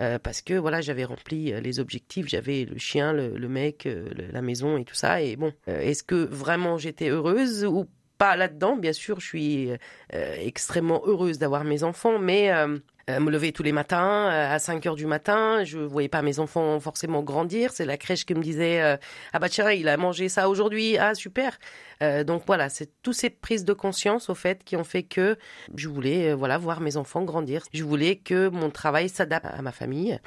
Euh, 0.00 0.18
parce 0.18 0.40
que 0.40 0.54
voilà, 0.54 0.80
j'avais 0.80 1.04
rempli 1.04 1.52
les 1.60 1.78
objectifs, 1.78 2.28
j'avais 2.28 2.64
le 2.64 2.78
chien, 2.78 3.12
le, 3.12 3.48
mec, 3.48 3.88
la 4.32 4.42
maison 4.42 4.76
et 4.76 4.84
tout 4.84 4.94
ça. 4.94 5.22
Et 5.22 5.36
bon, 5.36 5.52
est-ce 5.66 6.02
que 6.02 6.16
vraiment 6.16 6.78
j'étais 6.78 7.10
heureuse 7.10 7.64
ou 7.64 7.86
pas 8.18 8.36
là-dedans. 8.36 8.76
Bien 8.76 8.92
sûr, 8.92 9.20
je 9.20 9.26
suis 9.26 9.70
euh, 9.70 10.36
extrêmement 10.38 11.02
heureuse 11.04 11.38
d'avoir 11.38 11.64
mes 11.64 11.82
enfants, 11.82 12.18
mais 12.18 12.52
euh, 12.52 12.78
euh, 13.10 13.20
me 13.20 13.30
lever 13.30 13.52
tous 13.52 13.62
les 13.62 13.72
matins 13.72 14.28
à 14.28 14.58
5 14.58 14.86
heures 14.86 14.94
du 14.94 15.06
matin, 15.06 15.62
je 15.64 15.78
voyais 15.78 16.08
pas 16.08 16.22
mes 16.22 16.38
enfants 16.38 16.80
forcément 16.80 17.22
grandir. 17.22 17.72
C'est 17.72 17.84
la 17.84 17.96
crèche 17.96 18.24
qui 18.24 18.34
me 18.34 18.42
disait 18.42 18.98
ah 19.32 19.38
bah 19.38 19.48
tiens 19.48 19.70
il 19.70 19.88
a 19.88 19.96
mangé 19.96 20.28
ça 20.28 20.48
aujourd'hui, 20.48 20.96
ah 20.96 21.14
super. 21.14 21.58
donc 22.24 22.44
voilà, 22.46 22.70
c'est 22.70 22.90
toutes 23.02 23.14
ces 23.14 23.30
prises 23.30 23.64
de 23.64 23.74
conscience 23.74 24.30
au 24.30 24.34
fait 24.34 24.64
qui 24.64 24.76
ont 24.76 24.84
fait 24.84 25.02
que 25.02 25.36
je 25.74 25.88
voulais 25.88 26.32
voilà 26.32 26.56
voir 26.56 26.80
mes 26.80 26.96
enfants 26.96 27.24
grandir. 27.24 27.64
Je 27.74 27.84
voulais 27.84 28.16
que 28.16 28.48
mon 28.48 28.70
travail 28.70 29.10
s'adapte 29.10 29.46
à 29.46 29.60
ma 29.60 29.72
famille 29.72 30.18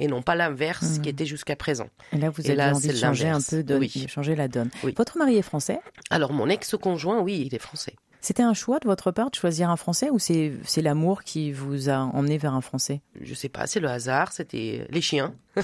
et 0.00 0.08
non 0.08 0.22
pas 0.22 0.34
l'inverse 0.34 0.98
qui 0.98 1.08
hmm. 1.08 1.12
était 1.12 1.26
jusqu'à 1.26 1.54
présent. 1.54 1.88
Et 2.12 2.18
là, 2.18 2.30
vous 2.30 2.50
avez 2.50 2.62
envie 2.64 2.88
de 2.88 2.96
changer 2.96 3.28
un 3.28 3.38
peu, 3.40 3.62
de 3.62 4.08
changer 4.08 4.34
la 4.34 4.48
donne. 4.48 4.70
Votre 4.96 5.18
mari 5.18 5.36
est 5.36 5.42
français? 5.42 5.78
Alors, 6.08 6.32
mon 6.32 6.48
ex-conjoint, 6.48 7.20
oui, 7.20 7.44
il 7.46 7.54
est 7.54 7.60
français. 7.60 7.94
C'était 8.20 8.42
un 8.42 8.54
choix 8.54 8.78
de 8.80 8.86
votre 8.86 9.10
part 9.10 9.30
de 9.30 9.34
choisir 9.34 9.70
un 9.70 9.76
Français 9.76 10.10
ou 10.10 10.18
c'est 10.18 10.82
l'amour 10.82 11.22
qui 11.22 11.52
vous 11.52 11.88
a 11.88 11.98
emmené 11.98 12.36
vers 12.38 12.54
un 12.54 12.60
Français? 12.60 13.00
Je 13.20 13.34
sais 13.34 13.48
pas, 13.48 13.66
c'est 13.66 13.80
le 13.80 13.88
hasard, 13.88 14.32
c'était 14.32 14.86
les 14.90 15.00
chiens. 15.00 15.34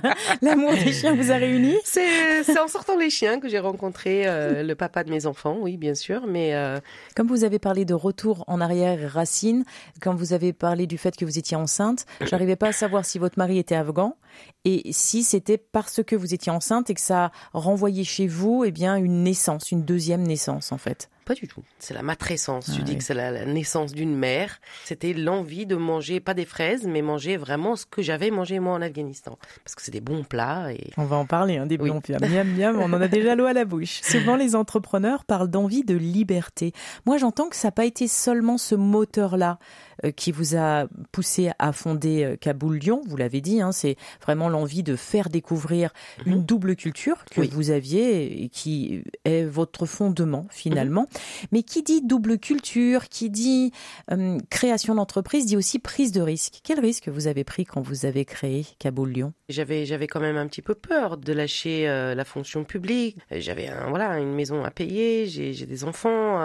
l'amour 0.42 0.72
des 0.72 0.92
chiens 0.92 1.14
vous 1.14 1.30
a 1.30 1.36
réunis? 1.36 1.76
C'est 1.84 2.58
en 2.58 2.68
sortant 2.68 2.96
les 2.96 3.10
chiens 3.10 3.38
que 3.38 3.48
j'ai 3.48 3.58
rencontré 3.58 4.26
euh, 4.26 4.62
le 4.62 4.74
papa 4.74 5.04
de 5.04 5.10
mes 5.10 5.26
enfants, 5.26 5.58
oui, 5.60 5.76
bien 5.76 5.94
sûr. 5.94 6.26
Mais 6.26 6.54
euh, 6.54 6.80
Comme 7.14 7.28
vous 7.28 7.44
avez 7.44 7.58
parlé 7.58 7.84
de 7.84 7.94
retour 7.94 8.44
en 8.46 8.60
arrière 8.60 9.12
racine, 9.12 9.64
quand 10.00 10.14
vous 10.14 10.32
avez 10.32 10.52
parlé 10.52 10.86
du 10.86 10.98
fait 10.98 11.16
que 11.16 11.24
vous 11.24 11.38
étiez 11.38 11.56
enceinte, 11.56 12.06
j'arrivais 12.22 12.56
pas 12.56 12.68
à 12.68 12.72
savoir 12.72 13.04
si 13.04 13.18
votre 13.18 13.38
mari 13.38 13.58
était 13.58 13.76
afghan 13.76 14.16
et 14.64 14.90
si 14.92 15.22
c'était 15.22 15.58
parce 15.58 16.02
que 16.02 16.16
vous 16.16 16.34
étiez 16.34 16.50
enceinte 16.50 16.90
et 16.90 16.94
que 16.94 17.00
ça 17.00 17.30
renvoyait 17.52 18.04
chez 18.04 18.26
vous 18.26 18.64
eh 18.64 18.70
bien, 18.70 18.96
une 18.96 19.22
naissance, 19.22 19.70
une 19.70 19.84
deuxième 19.84 20.22
naissance 20.22 20.72
en 20.72 20.78
fait. 20.78 21.08
Pas 21.24 21.34
du 21.34 21.48
tout. 21.48 21.62
C'est 21.78 21.94
la 21.94 22.02
matrescence. 22.02 22.66
Ah 22.70 22.74
je 22.76 22.82
dis 22.82 22.96
que 22.98 23.04
c'est 23.04 23.14
la, 23.14 23.30
la 23.30 23.44
naissance 23.46 23.92
d'une 23.92 24.14
mère. 24.14 24.60
C'était 24.84 25.12
l'envie 25.14 25.66
de 25.66 25.76
manger, 25.76 26.20
pas 26.20 26.34
des 26.34 26.44
fraises, 26.44 26.86
mais 26.86 27.02
manger 27.02 27.36
vraiment 27.36 27.76
ce 27.76 27.86
que 27.86 28.02
j'avais 28.02 28.30
mangé 28.30 28.58
moi 28.60 28.74
en 28.74 28.82
Afghanistan. 28.82 29.38
Parce 29.64 29.74
que 29.74 29.82
c'est 29.82 29.90
des 29.90 30.00
bons 30.00 30.24
plats 30.24 30.72
et 30.72 30.90
On 30.96 31.04
va 31.04 31.16
en 31.16 31.26
parler, 31.26 31.56
hein, 31.56 31.66
des 31.66 31.78
bons 31.78 32.00
plats. 32.00 32.18
Miam, 32.20 32.48
miam, 32.56 32.78
on 32.80 32.92
en 32.92 33.00
a 33.00 33.08
déjà 33.08 33.34
l'eau 33.34 33.46
à 33.46 33.52
la 33.52 33.64
bouche. 33.64 34.00
Souvent, 34.02 34.36
les 34.36 34.54
entrepreneurs 34.54 35.24
parlent 35.24 35.50
d'envie 35.50 35.84
de 35.84 35.94
liberté. 35.96 36.72
Moi, 37.06 37.16
j'entends 37.18 37.48
que 37.48 37.56
ça 37.56 37.68
n'a 37.68 37.72
pas 37.72 37.84
été 37.84 38.06
seulement 38.08 38.58
ce 38.58 38.74
moteur-là 38.74 39.58
euh, 40.04 40.10
qui 40.10 40.32
vous 40.32 40.56
a 40.56 40.86
poussé 41.12 41.50
à 41.58 41.72
fonder 41.72 42.24
euh, 42.24 42.36
Kaboul 42.36 42.76
Lyon. 42.78 43.00
Vous 43.06 43.16
l'avez 43.16 43.40
dit, 43.40 43.60
hein, 43.60 43.72
c'est 43.72 43.96
vraiment 44.22 44.48
l'envie 44.48 44.82
de 44.82 44.96
faire 44.96 45.28
découvrir 45.30 45.90
une 46.26 46.42
double 46.44 46.76
culture 46.76 47.24
que 47.30 47.40
Mhm. 47.40 47.46
Oui. 47.46 47.50
vous 47.52 47.70
aviez 47.70 48.44
et 48.44 48.48
qui 48.48 49.02
est 49.24 49.44
votre 49.44 49.86
fondement 49.86 50.46
finalement. 50.50 51.08
Mais 51.52 51.62
qui 51.62 51.82
dit 51.82 52.02
double 52.02 52.38
culture, 52.38 53.08
qui 53.08 53.30
dit 53.30 53.72
euh, 54.10 54.38
création 54.50 54.94
d'entreprise, 54.94 55.46
dit 55.46 55.56
aussi 55.56 55.78
prise 55.78 56.12
de 56.12 56.20
risque. 56.20 56.60
Quel 56.64 56.80
risque 56.80 57.08
vous 57.08 57.26
avez 57.26 57.44
pris 57.44 57.64
quand 57.64 57.80
vous 57.82 58.06
avez 58.06 58.24
créé 58.24 58.66
Kaboul 58.78 59.10
Lyon? 59.10 59.32
J'avais 59.48 59.86
j'avais 59.86 60.06
quand 60.06 60.20
même 60.20 60.36
un 60.36 60.46
petit 60.46 60.62
peu 60.62 60.74
peur 60.74 61.16
de 61.16 61.32
lâcher 61.32 61.88
euh, 61.88 62.14
la 62.14 62.24
fonction 62.24 62.64
publique. 62.64 63.18
Euh, 63.32 63.36
J'avais 63.40 63.70
voilà 63.88 64.18
une 64.18 64.32
maison 64.34 64.64
à 64.64 64.70
payer, 64.70 65.26
j'ai 65.26 65.52
des 65.66 65.84
enfants, 65.84 66.40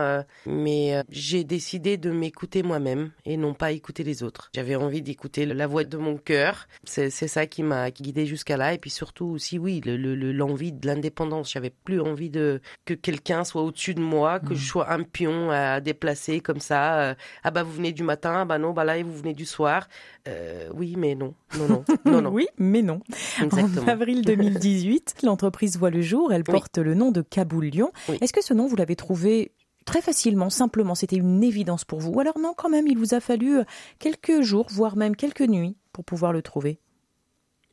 mais 0.46 1.02
j'ai 1.10 1.44
décidé 1.44 1.98
de 1.98 2.12
m'écouter 2.12 2.64
moi-même 2.64 3.12
et 3.26 3.38
non 3.38 3.54
pas 3.54 3.72
écouter 3.72 4.04
les 4.04 4.24
autres. 4.24 4.50
J'avais 4.54 4.76
envie 4.76 5.02
d'écouter 5.02 5.46
la 5.46 5.68
voix 5.68 5.84
de 5.84 5.98
mon 5.98 6.18
cœur. 6.18 6.68
C'est 6.84 7.10
ça 7.10 7.46
qui 7.46 7.64
m'a 7.64 7.90
guidé 7.92 8.26
jusqu'à 8.26 8.58
là 8.58 8.74
et 8.74 8.78
puis 8.78 8.90
surtout 8.90 9.26
aussi 9.26 9.58
oui 9.60 9.82
le- 9.86 9.98
le- 9.98 10.16
le- 10.16 10.32
l'envie 10.32 10.72
de 10.72 10.86
l'indépendance. 10.88 11.52
J'avais 11.52 11.70
plus 11.70 12.02
envie 12.02 12.30
de 12.30 12.62
que 12.86 12.94
quelqu'un 12.94 13.44
soit 13.44 13.62
au-dessus 13.64 13.94
de 13.94 14.02
moi, 14.02 14.40
que 14.40 14.54
je 14.60 14.66
sois 14.68 14.92
un 14.92 15.04
pion 15.04 15.50
à 15.51 15.80
déplacer 15.82 16.39
comme 16.42 16.60
ça. 16.60 17.00
euh, 17.01 17.16
ah 17.44 17.51
bah 17.51 17.63
vous 17.63 17.72
venez 17.72 17.92
du 17.92 18.04
matin, 18.04 18.34
ah 18.42 18.46
bah 18.46 18.58
non 18.58 18.72
bah 18.74 18.84
là 18.84 19.01
vous 19.01 19.18
venez 19.18 19.34
du 19.34 19.46
soir. 19.46 19.88
Euh, 20.28 20.70
oui 20.75 20.96
mais 20.98 21.16
non 21.16 21.34
non 21.58 21.68
non 21.68 21.84
non 22.06 22.22
non 22.22 22.30
Oui, 22.32 22.48
mais 22.58 22.82
non. 22.82 23.00
exactement. 23.42 23.84
En 23.84 23.88
avril 23.88 24.24
2018, 24.24 25.18
l'entreprise 25.24 25.78
voit 25.78 25.89
le 25.89 26.01
jour. 26.01 26.32
Elle 26.34 26.44
Oui. 26.48 26.54
porte 26.54 26.78
le 26.78 26.94
nom 26.94 27.12
de 27.12 27.22
Kaboul 27.22 27.66
Lyon. 27.66 27.92
Oui. 28.10 28.18
Est-ce 28.22 28.34
que 28.34 28.44
ce 28.44 28.54
nom, 28.54 28.68
vous 28.68 28.75
l'avez 28.75 28.96
trouvé 28.96 29.51
très 29.86 30.01
facilement, 30.01 30.50
simplement 30.51 30.94
C'était 30.94 31.16
une 31.16 31.44
évidence 31.44 31.86
pour 31.86 32.00
vous 32.00 32.12
Ou 32.12 32.20
alors 32.20 32.38
non, 32.38 32.54
quand 32.56 32.70
même, 32.70 32.88
il 32.88 32.98
vous 32.98 33.13
a 33.16 33.20
fallu 33.20 33.60
quelques 33.98 34.42
jours, 34.42 34.68
voire 34.70 34.96
même 34.98 35.16
quelques 35.16 35.42
nuits 35.42 35.78
pour 35.94 36.06
pouvoir 36.06 36.32
le 36.34 36.42
trouver? 36.44 36.80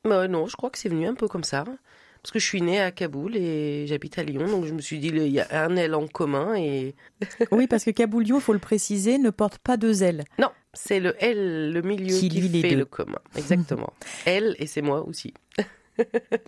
Bah 0.05 0.29
non, 0.29 0.47
je 0.47 0.57
crois 0.57 0.71
que 0.71 0.79
c'est 0.79 0.89
venu 0.89 1.07
un 1.07 1.15
peu 1.15 1.27
comme 1.29 1.45
ça. 1.45 1.65
Parce 2.27 2.33
que 2.33 2.39
je 2.41 2.47
suis 2.47 2.61
née 2.61 2.81
à 2.81 2.91
Kaboul 2.91 3.37
et 3.37 3.87
j'habite 3.87 4.19
à 4.19 4.25
Lyon, 4.25 4.49
donc 4.49 4.65
je 4.65 4.73
me 4.73 4.81
suis 4.81 4.99
dit, 4.99 5.13
il 5.15 5.29
y 5.29 5.39
a 5.39 5.47
un 5.65 5.77
L 5.77 5.95
en 5.95 6.09
commun 6.09 6.57
et... 6.57 6.97
Oui, 7.53 7.69
parce 7.69 7.85
que 7.85 7.93
Kaboul 7.93 8.25
Lyon, 8.25 8.39
il 8.39 8.43
faut 8.43 8.53
le 8.53 8.59
préciser, 8.59 9.19
ne 9.19 9.31
porte 9.31 9.59
pas 9.59 9.77
deux 9.77 10.03
ailes. 10.03 10.25
Non, 10.41 10.49
c'est 10.73 10.99
le 10.99 11.15
L, 11.23 11.71
le 11.71 11.83
milieu 11.83 12.19
Qui 12.19 12.29
qui, 12.29 12.61
fait 12.61 12.75
le 12.75 12.85
commun. 12.85 13.21
Exactement. 13.37 13.93
L 14.27 14.57
et 14.59 14.67
c'est 14.67 14.83
moi 14.83 15.07
aussi. 15.07 15.35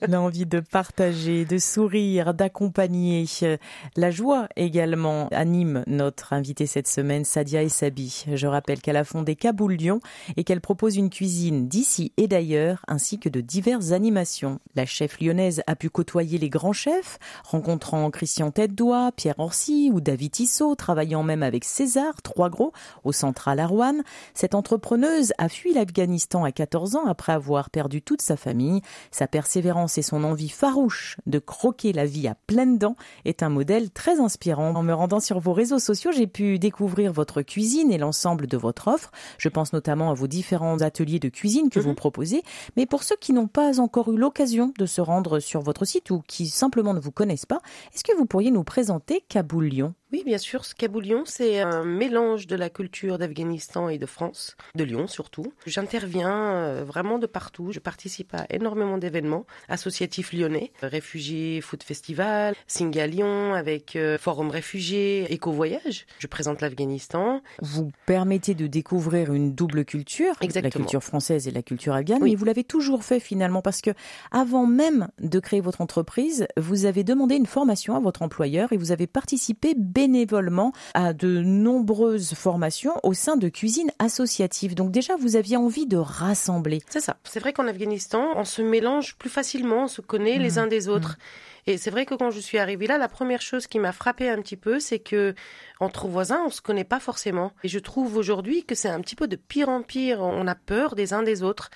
L'envie 0.08 0.46
de 0.46 0.60
partager, 0.60 1.44
de 1.44 1.58
sourire, 1.58 2.34
d'accompagner. 2.34 3.26
Euh, 3.42 3.56
La 3.96 4.10
joie 4.10 4.48
également 4.56 5.28
anime 5.28 5.84
notre 5.86 6.32
invitée 6.32 6.66
cette 6.66 6.88
semaine, 6.88 7.24
Sadia 7.24 7.62
Essabi. 7.62 8.24
Je 8.32 8.46
rappelle 8.46 8.80
qu'elle 8.80 8.96
a 8.96 9.04
fondé 9.04 9.36
Kaboul 9.36 9.74
Lyon 9.74 10.00
et 10.36 10.44
qu'elle 10.44 10.60
propose 10.60 10.96
une 10.96 11.10
cuisine 11.10 11.68
d'ici 11.68 12.12
et 12.16 12.28
d'ailleurs, 12.28 12.84
ainsi 12.88 13.18
que 13.18 13.28
de 13.28 13.40
diverses 13.40 13.92
animations. 13.92 14.60
La 14.74 14.86
chef 14.86 15.20
lyonnaise 15.20 15.62
a 15.66 15.76
pu 15.76 15.90
côtoyer 15.90 16.38
les 16.38 16.48
grands 16.48 16.72
chefs, 16.72 17.18
rencontrant 17.44 18.10
Christian 18.10 18.50
Tête-Doigt, 18.50 19.12
Pierre 19.16 19.38
Orsi 19.38 19.90
ou 19.92 20.00
David 20.00 20.32
Tissot, 20.32 20.74
travaillant 20.74 21.22
même 21.22 21.42
avec 21.42 21.64
César, 21.64 22.22
trois 22.22 22.50
gros, 22.50 22.72
au 23.04 23.12
central 23.12 23.60
Rouen. 23.60 24.02
Cette 24.34 24.54
entrepreneuse 24.54 25.32
a 25.38 25.48
fui 25.48 25.72
l'Afghanistan 25.72 26.44
à 26.44 26.52
14 26.52 26.96
ans 26.96 27.06
après 27.06 27.32
avoir 27.32 27.70
perdu 27.70 28.02
toute 28.02 28.22
sa 28.22 28.36
famille. 28.36 28.80
Sa 29.10 29.26
persévérance 29.38 29.98
et 29.98 30.02
son 30.02 30.24
envie 30.24 30.48
farouche 30.48 31.16
de 31.26 31.38
croquer 31.38 31.92
la 31.92 32.06
vie 32.06 32.26
à 32.26 32.34
pleines 32.34 32.76
dents 32.76 32.96
est 33.24 33.44
un 33.44 33.48
modèle 33.48 33.88
très 33.92 34.18
inspirant. 34.18 34.74
En 34.74 34.82
me 34.82 34.92
rendant 34.92 35.20
sur 35.20 35.38
vos 35.38 35.52
réseaux 35.52 35.78
sociaux, 35.78 36.10
j'ai 36.10 36.26
pu 36.26 36.58
découvrir 36.58 37.12
votre 37.12 37.42
cuisine 37.42 37.92
et 37.92 37.98
l'ensemble 37.98 38.48
de 38.48 38.56
votre 38.56 38.88
offre. 38.88 39.12
Je 39.38 39.48
pense 39.48 39.72
notamment 39.72 40.10
à 40.10 40.14
vos 40.14 40.26
différents 40.26 40.80
ateliers 40.80 41.20
de 41.20 41.28
cuisine 41.28 41.70
que 41.70 41.78
vous 41.78 41.94
proposez. 41.94 42.42
Mais 42.76 42.84
pour 42.84 43.04
ceux 43.04 43.14
qui 43.14 43.32
n'ont 43.32 43.46
pas 43.46 43.78
encore 43.78 44.12
eu 44.12 44.16
l'occasion 44.16 44.72
de 44.76 44.86
se 44.86 45.00
rendre 45.00 45.38
sur 45.38 45.60
votre 45.60 45.84
site 45.84 46.10
ou 46.10 46.20
qui 46.26 46.48
simplement 46.48 46.92
ne 46.92 46.98
vous 46.98 47.12
connaissent 47.12 47.46
pas, 47.46 47.60
est-ce 47.94 48.02
que 48.02 48.16
vous 48.16 48.26
pourriez 48.26 48.50
nous 48.50 48.64
présenter 48.64 49.24
Kaboul 49.28 49.66
Lyon? 49.66 49.94
Oui, 50.10 50.22
bien 50.24 50.38
sûr, 50.38 50.64
ce 50.64 50.74
Kaboulion, 50.74 51.24
c'est 51.26 51.60
un 51.60 51.84
mélange 51.84 52.46
de 52.46 52.56
la 52.56 52.70
culture 52.70 53.18
d'Afghanistan 53.18 53.90
et 53.90 53.98
de 53.98 54.06
France, 54.06 54.56
de 54.74 54.82
Lyon 54.84 55.06
surtout. 55.06 55.52
J'interviens 55.66 56.30
euh, 56.32 56.82
vraiment 56.86 57.18
de 57.18 57.26
partout. 57.26 57.72
Je 57.72 57.78
participe 57.78 58.32
à 58.34 58.46
énormément 58.48 58.96
d'événements 58.96 59.44
associatifs 59.68 60.32
lyonnais, 60.32 60.72
Réfugiés 60.80 61.60
Food 61.60 61.82
Festival, 61.82 62.54
Singa 62.66 63.06
Lyon 63.06 63.52
avec 63.52 63.96
euh, 63.96 64.16
Forum 64.16 64.48
Réfugiés, 64.48 65.26
Éco-Voyage. 65.30 66.06
Je 66.18 66.26
présente 66.26 66.62
l'Afghanistan. 66.62 67.42
vous 67.60 67.90
permettez 68.06 68.54
de 68.54 68.66
découvrir 68.66 69.34
une 69.34 69.54
double 69.54 69.84
culture, 69.84 70.32
la 70.40 70.70
culture 70.70 71.04
française 71.04 71.48
et 71.48 71.50
la 71.50 71.62
culture 71.62 71.92
afghane, 71.92 72.22
Oui. 72.22 72.30
mais 72.30 72.36
vous 72.36 72.46
l'avez 72.46 72.64
toujours 72.64 73.04
fait 73.04 73.20
finalement 73.20 73.60
parce 73.60 73.82
que 73.82 73.90
avant 74.30 74.64
même 74.66 75.08
de 75.20 75.38
créer 75.38 75.60
votre 75.60 75.82
entreprise, 75.82 76.46
vous 76.56 76.86
avez 76.86 77.04
demandé 77.04 77.34
une 77.34 77.44
formation 77.46 77.94
à 77.94 78.00
votre 78.00 78.22
employeur 78.22 78.72
et 78.72 78.78
vous 78.78 78.90
avez 78.90 79.06
participé 79.06 79.74
bénévolement 79.98 80.72
à 80.94 81.12
de 81.12 81.40
nombreuses 81.42 82.34
formations 82.34 82.92
au 83.02 83.14
sein 83.14 83.36
de 83.36 83.48
cuisines 83.48 83.90
associatives. 83.98 84.76
Donc 84.76 84.92
déjà, 84.92 85.16
vous 85.16 85.34
aviez 85.34 85.56
envie 85.56 85.86
de 85.86 85.96
rassembler. 85.96 86.82
C'est 86.88 87.00
ça. 87.00 87.16
C'est 87.24 87.40
vrai 87.40 87.52
qu'en 87.52 87.66
Afghanistan, 87.66 88.28
on 88.36 88.44
se 88.44 88.62
mélange 88.62 89.16
plus 89.16 89.28
facilement, 89.30 89.84
on 89.84 89.88
se 89.88 90.00
connaît 90.00 90.38
les 90.38 90.52
Mhm. 90.52 90.58
uns 90.58 90.66
des 90.68 90.88
autres. 90.88 91.18
Et 91.66 91.76
c'est 91.78 91.90
vrai 91.90 92.06
que 92.06 92.14
quand 92.14 92.30
je 92.30 92.38
suis 92.40 92.58
arrivée 92.58 92.86
là, 92.86 92.96
la 92.96 93.08
première 93.08 93.42
chose 93.42 93.66
qui 93.66 93.78
m'a 93.80 93.92
frappée 93.92 94.30
un 94.30 94.40
petit 94.40 94.56
peu, 94.56 94.78
c'est 94.80 95.00
que 95.00 95.34
entre 95.80 96.06
voisins, 96.06 96.42
on 96.46 96.50
se 96.50 96.60
connaît 96.62 96.84
pas 96.84 97.00
forcément. 97.00 97.52
Et 97.64 97.68
je 97.68 97.78
trouve 97.80 98.16
aujourd'hui 98.16 98.64
que 98.64 98.74
c'est 98.74 98.88
un 98.88 99.00
petit 99.00 99.16
peu 99.16 99.26
de 99.26 99.36
pire 99.36 99.68
en 99.68 99.82
pire. 99.82 100.20
On 100.22 100.46
a 100.46 100.54
peur 100.54 100.94
des 100.94 101.12
uns 101.12 101.22
des 101.24 101.42
autres. 101.42 101.70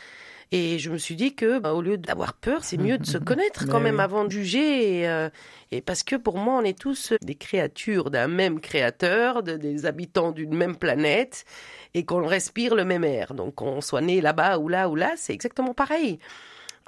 Et 0.54 0.78
je 0.78 0.90
me 0.90 0.98
suis 0.98 1.16
dit 1.16 1.34
que, 1.34 1.58
bah, 1.58 1.72
au 1.72 1.80
lieu 1.80 1.96
d'avoir 1.96 2.34
peur, 2.34 2.62
c'est 2.62 2.76
mieux 2.76 2.98
de 2.98 3.06
se 3.06 3.16
connaître 3.30 3.66
quand 3.68 3.80
même 3.80 3.96
oui. 3.96 4.02
avant 4.02 4.24
de 4.24 4.30
juger. 4.30 5.00
Et, 5.00 5.08
euh, 5.08 5.30
et 5.70 5.80
parce 5.80 6.02
que 6.02 6.14
pour 6.14 6.36
moi, 6.36 6.58
on 6.60 6.62
est 6.62 6.78
tous 6.78 7.14
des 7.22 7.34
créatures 7.34 8.10
d'un 8.10 8.28
même 8.28 8.60
créateur, 8.60 9.42
de- 9.42 9.56
des 9.56 9.86
habitants 9.86 10.30
d'une 10.30 10.54
même 10.54 10.76
planète, 10.76 11.46
et 11.94 12.04
qu'on 12.04 12.26
respire 12.26 12.74
le 12.74 12.84
même 12.84 13.02
air. 13.04 13.32
Donc, 13.34 13.54
qu'on 13.56 13.80
soit 13.80 14.02
né 14.02 14.20
là-bas 14.20 14.58
ou 14.58 14.68
là 14.68 14.88
ou 14.90 14.94
là, 14.94 15.12
c'est 15.16 15.32
exactement 15.32 15.72
pareil. 15.74 16.18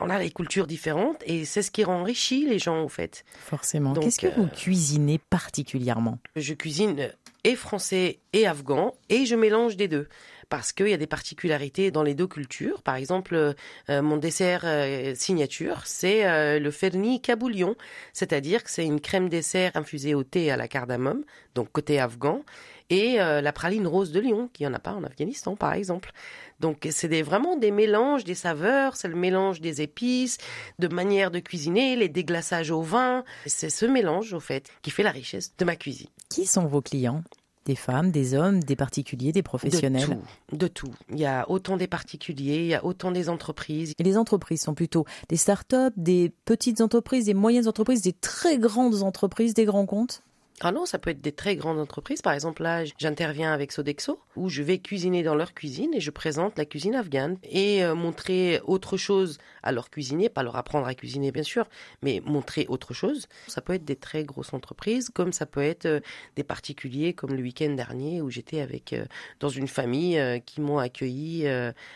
On 0.00 0.10
a 0.10 0.18
des 0.18 0.30
cultures 0.30 0.66
différentes 0.66 1.22
et 1.24 1.44
c'est 1.44 1.62
ce 1.62 1.70
qui 1.70 1.84
enrichit 1.84 2.46
les 2.46 2.58
gens, 2.58 2.82
en 2.82 2.88
fait. 2.88 3.24
Forcément. 3.38 3.94
Qu'est-ce 3.94 4.18
que 4.18 4.26
euh, 4.26 4.30
vous 4.36 4.48
cuisinez 4.48 5.20
particulièrement? 5.30 6.18
Je 6.36 6.52
cuisine 6.52 7.10
et 7.44 7.54
français 7.54 8.18
et 8.32 8.46
afghan 8.46 8.92
et 9.08 9.24
je 9.24 9.36
mélange 9.36 9.76
des 9.76 9.86
deux 9.86 10.08
parce 10.48 10.72
qu'il 10.72 10.88
y 10.88 10.92
a 10.92 10.96
des 10.96 11.06
particularités 11.06 11.90
dans 11.90 12.02
les 12.02 12.14
deux 12.14 12.26
cultures. 12.26 12.82
Par 12.82 12.96
exemple, 12.96 13.34
euh, 13.34 14.02
mon 14.02 14.16
dessert 14.16 14.62
euh, 14.64 15.14
signature, 15.14 15.82
c'est 15.84 16.26
euh, 16.26 16.58
le 16.58 16.70
ferni 16.70 17.20
kaboulion, 17.20 17.76
c'est-à-dire 18.12 18.64
que 18.64 18.70
c'est 18.70 18.84
une 18.84 19.00
crème 19.00 19.28
dessert 19.28 19.72
infusée 19.74 20.14
au 20.14 20.24
thé 20.24 20.50
à 20.50 20.56
la 20.56 20.68
cardamome, 20.68 21.24
donc 21.54 21.70
côté 21.72 22.00
afghan, 22.00 22.42
et 22.90 23.16
la 23.16 23.52
praline 23.52 23.86
rose 23.86 24.12
de 24.12 24.20
Lyon, 24.20 24.50
qui 24.52 24.62
n'y 24.62 24.66
en 24.66 24.74
a 24.74 24.78
pas 24.78 24.92
en 24.92 25.02
Afghanistan, 25.04 25.56
par 25.56 25.72
exemple. 25.72 26.12
Donc 26.60 26.86
c'est 26.90 27.22
vraiment 27.22 27.56
des 27.56 27.70
mélanges 27.70 28.24
des 28.24 28.34
saveurs, 28.34 28.96
c'est 28.96 29.08
le 29.08 29.16
mélange 29.16 29.62
des 29.62 29.80
épices, 29.80 30.36
de 30.78 30.88
manière 30.88 31.30
de 31.30 31.40
cuisiner, 31.40 31.96
les 31.96 32.10
déglaçages 32.10 32.70
au 32.70 32.82
vin. 32.82 33.24
C'est 33.46 33.70
ce 33.70 33.86
mélange, 33.86 34.34
au 34.34 34.40
fait, 34.40 34.70
qui 34.82 34.90
fait 34.90 35.02
la 35.02 35.12
richesse 35.12 35.54
de 35.56 35.64
ma 35.64 35.76
cuisine. 35.76 36.08
Qui 36.28 36.44
sont 36.44 36.66
vos 36.66 36.82
clients? 36.82 37.22
Des 37.64 37.76
femmes, 37.76 38.10
des 38.10 38.34
hommes, 38.34 38.62
des 38.62 38.76
particuliers, 38.76 39.32
des 39.32 39.42
professionnels 39.42 40.08
De 40.08 40.14
tout, 40.14 40.56
de 40.56 40.66
tout. 40.68 40.94
Il 41.10 41.18
y 41.18 41.26
a 41.26 41.48
autant 41.50 41.76
des 41.76 41.86
particuliers, 41.86 42.58
il 42.58 42.66
y 42.66 42.74
a 42.74 42.84
autant 42.84 43.10
des 43.10 43.28
entreprises. 43.28 43.94
Et 43.98 44.02
les 44.02 44.18
entreprises 44.18 44.62
sont 44.62 44.74
plutôt 44.74 45.06
des 45.28 45.36
start-up, 45.36 45.94
des 45.96 46.32
petites 46.44 46.80
entreprises, 46.80 47.24
des 47.24 47.34
moyennes 47.34 47.68
entreprises, 47.68 48.02
des 48.02 48.12
très 48.12 48.58
grandes 48.58 49.02
entreprises, 49.02 49.54
des 49.54 49.64
grands 49.64 49.86
comptes? 49.86 50.22
Ah 50.60 50.70
non, 50.70 50.86
ça 50.86 51.00
peut 51.00 51.10
être 51.10 51.20
des 51.20 51.32
très 51.32 51.56
grandes 51.56 51.80
entreprises. 51.80 52.22
Par 52.22 52.32
exemple, 52.32 52.62
là, 52.62 52.84
j'interviens 52.98 53.52
avec 53.52 53.72
Sodexo, 53.72 54.20
où 54.36 54.48
je 54.48 54.62
vais 54.62 54.78
cuisiner 54.78 55.24
dans 55.24 55.34
leur 55.34 55.52
cuisine 55.52 55.92
et 55.94 56.00
je 56.00 56.12
présente 56.12 56.56
la 56.56 56.64
cuisine 56.64 56.94
afghane 56.94 57.38
et 57.42 57.84
euh, 57.84 57.96
montrer 57.96 58.60
autre 58.64 58.96
chose 58.96 59.38
à 59.64 59.72
leurs 59.72 59.90
cuisiniers, 59.90 60.28
pas 60.28 60.44
leur 60.44 60.54
apprendre 60.54 60.86
à 60.86 60.94
cuisiner 60.94 61.32
bien 61.32 61.42
sûr, 61.42 61.66
mais 62.02 62.22
montrer 62.24 62.66
autre 62.68 62.94
chose. 62.94 63.26
Ça 63.48 63.62
peut 63.62 63.74
être 63.74 63.84
des 63.84 63.96
très 63.96 64.22
grosses 64.22 64.54
entreprises, 64.54 65.10
comme 65.10 65.32
ça 65.32 65.44
peut 65.44 65.62
être 65.62 65.86
euh, 65.86 66.00
des 66.36 66.44
particuliers, 66.44 67.14
comme 67.14 67.34
le 67.34 67.42
week-end 67.42 67.70
dernier 67.70 68.22
où 68.22 68.30
j'étais 68.30 68.60
avec 68.60 68.92
euh, 68.92 69.06
dans 69.40 69.48
une 69.48 69.68
famille 69.68 70.20
qui 70.46 70.60
m'ont 70.60 70.78
accueilli 70.78 71.46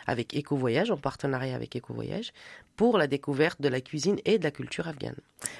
avec 0.06 0.34
Éco 0.34 0.56
Voyage, 0.56 0.90
en 0.90 0.96
partenariat 0.96 1.54
avec 1.54 1.76
Éco 1.76 1.94
Voyage, 1.94 2.32
pour 2.78 2.96
la 2.96 3.08
découverte 3.08 3.60
de 3.60 3.68
la 3.68 3.80
cuisine 3.80 4.18
et 4.24 4.38
de 4.38 4.44
la 4.44 4.52
culture 4.52 4.86
afghane. 4.86 5.16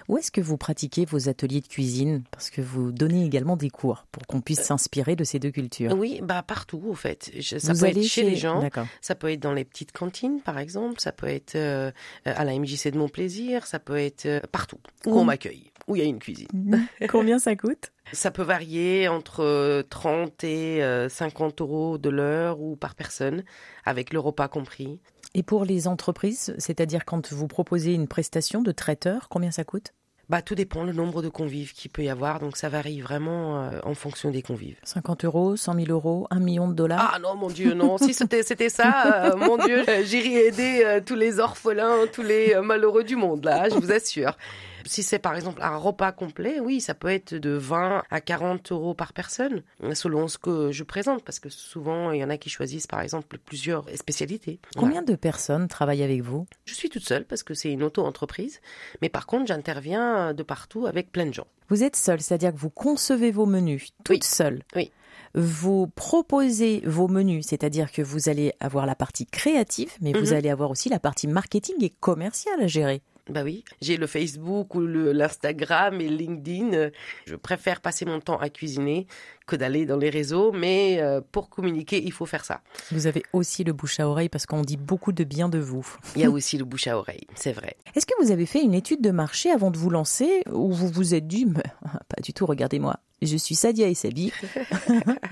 Où 0.07 0.19
est-ce 0.19 0.31
que 0.31 0.41
vous 0.41 0.57
pratiquez 0.57 1.05
vos 1.05 1.29
ateliers 1.29 1.61
de 1.61 1.67
cuisine? 1.67 2.23
Parce 2.31 2.49
que 2.49 2.61
vous 2.61 2.93
donnez 2.93 3.27
également 3.27 3.57
des 3.57 3.71
cours 3.71 4.07
pour 4.13 4.25
qu'on 4.29 4.41
puisse 4.41 4.61
s'inspirer 4.61 5.17
de 5.17 5.25
ces 5.25 5.41
deux 5.41 5.51
cultures. 5.51 5.93
Oui, 5.99 6.21
bah 6.23 6.45
partout 6.47 6.81
au 6.87 6.95
fait. 6.95 7.31
Ça 7.43 7.75
peut 7.75 7.87
être 7.87 8.03
chez, 8.05 8.23
les 8.23 8.37
gens, 8.37 8.63
ça 9.01 9.17
peut 9.17 9.33
être 9.33 9.41
dans 9.41 9.53
les 9.53 9.65
petites 9.65 9.91
cantines 9.91 10.41
par 10.41 10.61
exemple, 10.61 11.01
ça 11.01 11.11
peut 11.11 11.27
être 11.27 11.57
euh, 11.57 11.91
à 12.25 12.45
la 12.45 12.57
MJC 12.57 12.93
de 12.93 12.99
Mon 12.99 13.09
Plaisir, 13.09 13.67
ça 13.67 13.81
peut 13.81 13.99
être 13.99 14.27
euh, 14.27 14.41
partout 14.53 14.79
où 15.05 15.19
on 15.19 15.25
m'accueille, 15.25 15.73
où 15.89 15.97
il 15.97 16.03
y 16.03 16.05
a 16.05 16.09
une 16.09 16.21
cuisine. 16.21 16.87
Combien 17.09 17.41
ça 17.41 17.57
coûte? 17.57 17.91
Ça 18.13 18.31
peut 18.31 18.43
varier 18.43 19.09
entre 19.09 19.83
30 19.91 20.45
et 20.45 21.07
50 21.11 21.61
euros 21.61 21.99
de 21.99 22.09
l'heure 22.09 22.61
ou 22.61 22.77
par 22.77 22.95
personne, 22.95 23.43
avec 23.85 24.13
le 24.13 24.21
repas 24.21 24.49
compris. 24.49 25.01
Et 25.35 25.43
pour 25.43 25.65
les 25.65 25.87
entreprises, 25.87 26.55
c'est-à-dire 26.59 27.05
quand 27.05 27.33
vous 27.33 27.47
proposez 27.47 27.93
une 27.93 28.09
prestation 28.09 28.63
de 28.63 28.73
traiteur, 28.73 29.29
combien 29.29 29.51
ça 29.51 29.65
coûte? 29.65 29.93
Bah, 30.29 30.43
tout 30.43 30.55
dépend 30.55 30.85
le 30.85 30.93
nombre 30.93 31.23
de 31.23 31.31
convives 31.31 31.73
qu'il 31.73 31.91
peut 31.91 32.05
y 32.05 32.11
avoir, 32.11 32.39
donc 32.39 32.59
ça 32.59 32.69
varie 32.69 33.01
vraiment 33.01 33.63
euh, 33.63 33.81
en 33.83 33.95
fonction 33.95 34.31
des 34.31 34.43
convives. 34.43 34.77
50 34.83 35.25
euros, 35.25 35.57
100 35.57 35.75
000 35.75 35.87
euros, 35.89 36.27
1 36.31 36.39
million 36.39 36.69
de 36.69 36.75
dollars? 36.75 37.13
Ah 37.15 37.19
non, 37.19 37.35
mon 37.35 37.49
Dieu, 37.49 37.73
non. 37.73 37.97
si 37.97 38.13
c'était, 38.13 38.43
c'était 38.43 38.69
ça, 38.69 39.33
euh, 39.33 39.37
mon 39.37 39.57
Dieu, 39.57 39.85
j'irais 40.05 40.49
aider 40.49 40.83
euh, 40.85 41.01
tous 41.05 41.15
les 41.15 41.39
orphelins, 41.39 42.07
tous 42.13 42.23
les 42.23 42.55
malheureux 42.63 43.05
du 43.05 43.17
monde, 43.17 43.45
là, 43.47 43.71
je 43.71 43.77
vous 43.77 43.91
assure. 43.91 44.37
Si 44.85 45.03
c'est 45.03 45.19
par 45.19 45.35
exemple 45.35 45.61
un 45.63 45.77
repas 45.77 46.13
complet, 46.13 46.61
oui, 46.61 46.81
ça 46.81 46.95
peut 46.95 47.09
être 47.09 47.35
de 47.35 47.51
20 47.51 48.03
à 48.11 48.21
40 48.21 48.73
euros 48.73 48.95
par 48.95 49.13
personne, 49.13 49.63
selon 49.95 50.29
ce 50.29 50.39
que 50.39 50.73
je 50.73 50.85
présente, 50.85 51.25
parce 51.25 51.39
que 51.39 51.49
souvent, 51.49 52.13
il 52.13 52.21
y 52.21 52.25
en 52.25 52.31
a 52.31 52.37
qui 52.37 52.51
choisissent 52.51 52.87
par 52.87 53.01
exemple 53.01 53.39
plusieurs 53.39 53.85
spécialités. 53.97 54.61
Combien 54.77 55.03
de 55.03 55.15
personnes 55.15 55.69
travaillent 55.69 56.03
avec 56.03 56.23
vous? 56.23 56.47
Je 56.65 56.75
suis 56.75 56.89
toute 56.89 57.05
seule 57.05 57.25
parce 57.25 57.43
que 57.43 57.55
c'est 57.55 57.71
une 57.71 57.83
auto-entreprise, 57.83 58.61
mais 59.03 59.09
par 59.09 59.27
contre, 59.27 59.47
j'interviens 59.47 60.35
de 60.35 60.43
partout 60.43 60.87
avec 60.87 61.13
plein 61.13 61.27
de 61.27 61.35
gens. 61.35 61.47
Vous 61.69 61.83
êtes 61.83 61.97
seule, 61.97 62.21
c'est-à-dire 62.21 62.53
que 62.53 62.59
vous 62.59 62.71
concevez 62.71 63.31
vos 63.31 63.47
menus 63.47 63.93
toute 64.05 64.25
seule 64.25 64.63
Oui 64.75 64.91
vous 65.35 65.87
proposez 65.89 66.83
vos 66.87 67.09
menus, 67.09 67.47
c'est-à-dire 67.47 67.93
que 67.93 68.03
vous 68.03 68.29
allez 68.29 68.53
avoir 68.61 68.87
la 68.87 68.95
partie 68.95 69.27
créative, 69.27 69.93
mais 70.01 70.13
vous 70.13 70.29
mhm. 70.29 70.33
allez 70.33 70.51
avoir 70.51 70.71
aussi 70.71 70.89
la 70.89 70.99
partie 70.99 71.27
marketing 71.29 71.77
et 71.81 71.91
commerciale 71.91 72.61
à 72.63 72.67
gérer. 72.67 73.03
Bah 73.29 73.43
oui, 73.45 73.65
j'ai 73.83 73.97
le 73.97 74.07
Facebook 74.07 74.75
ou 74.75 74.81
l'Instagram 74.81 76.01
et 76.01 76.09
LinkedIn. 76.09 76.91
Je 77.27 77.37
préfère 77.37 77.81
passer 77.81 78.07
mon 78.07 78.21
temps 78.21 78.39
à 78.39 78.49
cuisiner 78.49 79.07
que 79.47 79.57
d'aller 79.57 79.87
dans 79.87 79.97
les 79.97 80.11
réseaux, 80.11 80.53
mais 80.53 81.01
euh, 81.01 81.21
pour 81.33 81.51
communiquer, 81.51 82.03
il 82.03 82.13
faut 82.13 82.27
faire 82.27 82.45
ça. 82.45 82.61
Vous 82.91 83.07
avez 83.07 83.23
aussi 83.33 83.65
le 83.65 83.73
bouche 83.73 84.01
à 84.01 84.09
oreille 84.09 84.29
parce 84.29 84.47
qu'on 84.47 84.63
dit 84.63 84.77
beaucoup 84.77 85.13
de 85.13 85.25
bien 85.25 85.49
de 85.49 85.59
vous. 85.59 85.87
Il 86.17 86.23
y 86.23 86.25
a 86.25 86.31
aussi 86.31 86.57
le 86.57 86.65
bouche 86.65 86.87
à 86.87 86.97
oreille, 86.97 87.27
c'est 87.35 87.53
vrai. 87.53 87.77
Est-ce 87.95 88.07
que 88.07 88.13
vous 88.23 88.31
avez 88.31 88.47
fait 88.47 88.63
une 88.63 88.75
étude 88.75 89.01
de 89.03 89.11
marché 89.11 89.51
avant 89.51 89.71
de 89.71 89.79
vous 89.79 89.91
lancer 89.91 90.43
ou 90.53 90.73
vous 90.73 90.89
vous 90.89 91.15
êtes 91.15 91.27
dit, 91.27 91.47
pas 92.09 92.23
du 92.23 92.33
tout, 92.33 92.47
regardez-moi, 92.47 92.97
je 93.21 93.37
suis 93.37 93.55
Sadia 93.55 93.89
et 93.89 93.95
Sabi 93.95 94.33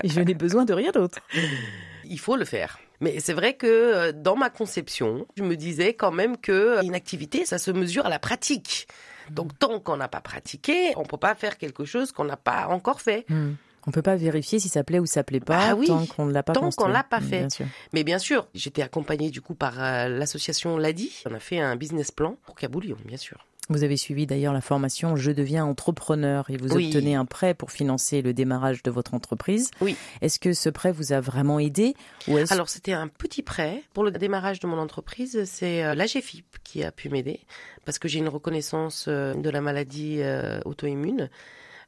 et 0.03 0.09
je 0.09 0.21
n'ai 0.21 0.35
besoin 0.35 0.65
de 0.65 0.75
rien 0.75 0.91
d'autre? 0.91 1.19
Il 2.05 2.19
faut 2.19 2.37
le 2.37 2.45
faire. 2.45 2.79
Mais 3.01 3.21
c'est 3.21 3.33
vrai 3.33 3.55
que 3.55 3.67
euh, 3.67 4.13
dans 4.13 4.37
ma 4.37 4.51
conception, 4.51 5.27
je 5.37 5.43
me 5.43 5.57
disais 5.57 5.95
quand 5.95 6.13
même 6.13 6.37
que 6.37 6.53
euh, 6.53 6.83
une 6.83 6.95
activité, 6.95 7.45
ça 7.45 7.59
se 7.59 7.71
mesure 7.71 8.07
à 8.07 8.09
la 8.09 8.19
pratique. 8.19 8.89
Donc 9.31 9.59
tant 9.59 9.81
qu'on 9.81 9.97
n'a 9.97 10.09
pas 10.09 10.21
pratiqué, 10.21 10.93
on 10.97 11.05
peut 11.05 11.17
pas 11.17 11.35
faire 11.35 11.59
quelque 11.59 11.85
chose 11.85 12.13
qu'on 12.13 12.25
n'a 12.25 12.37
pas 12.37 12.69
encore 12.69 13.01
fait. 13.01 13.25
Hmm. 13.29 13.55
On 13.89 13.93
peut 13.93 14.03
pas 14.03 14.17
vérifier 14.17 14.59
si 14.59 14.69
ça 14.69 14.83
plaît 14.83 14.99
ou 14.99 15.07
ça 15.07 15.23
plaît 15.23 15.39
pas 15.39 15.75
bah 15.75 15.83
tant 15.87 16.07
qu'on 16.07 16.27
ne 16.27 16.33
l'a 16.33 16.43
pas 16.43 16.53
tant 16.53 16.71
qu'on 16.71 16.89
l'a 16.89 17.05
pas 17.05 17.21
hmm, 17.21 17.51
fait. 17.51 17.63
Mais 17.93 18.03
bien 18.03 18.19
sûr, 18.19 18.49
j'étais 18.53 18.83
accompagnée 18.83 19.31
du 19.31 19.41
coup 19.41 19.55
par 19.55 19.81
euh, 19.81 20.09
l'association 20.09 20.77
Ladi. 20.77 21.23
On 21.25 21.35
a 21.35 21.39
fait 21.39 21.61
un 21.61 21.77
business 21.77 22.11
plan 22.11 22.37
pour 22.47 22.57
Kaboulion, 22.57 22.97
bien 23.05 23.17
sûr. 23.17 23.47
Vous 23.69 23.83
avez 23.83 23.97
suivi 23.97 24.27
d'ailleurs 24.27 24.53
la 24.53 24.61
formation 24.61 25.17
Je 25.17 25.33
deviens 25.33 25.65
entrepreneur 25.65 26.49
et 26.51 26.57
vous 26.57 26.73
obtenez 26.73 27.17
un 27.17 27.25
prêt 27.25 27.53
pour 27.53 27.73
financer 27.73 28.23
le 28.23 28.33
démarrage 28.33 28.83
de 28.85 28.91
votre 28.93 29.15
entreprise. 29.15 29.71
Oui. 29.81 29.97
Est-ce 30.21 30.39
que 30.39 30.53
ce 30.53 30.69
prêt 30.69 30.93
vous 30.93 31.13
a 31.13 31.21
vraiment 31.21 31.59
aidé 31.59 31.95
ou 32.29 32.37
Alors 32.51 32.69
c'était 32.69 32.93
un 32.93 33.09
petit 33.09 33.43
prêt 33.43 33.83
pour 33.93 34.05
le 34.05 34.13
démarrage 34.13 34.61
de 34.61 34.69
mon 34.69 34.79
entreprise. 34.79 35.45
C'est 35.47 35.85
euh, 35.85 35.95
l'AGFIP 35.95 36.59
qui 36.63 36.85
a 36.85 36.93
pu 36.93 37.09
m'aider 37.09 37.41
parce 37.85 37.99
que 37.99 38.07
j'ai 38.07 38.21
une 38.21 38.29
reconnaissance 38.29 39.07
euh, 39.09 39.35
de 39.35 39.51
la 39.51 39.61
maladie 39.61 40.19
euh, 40.21 40.61
auto-immune. 40.65 41.29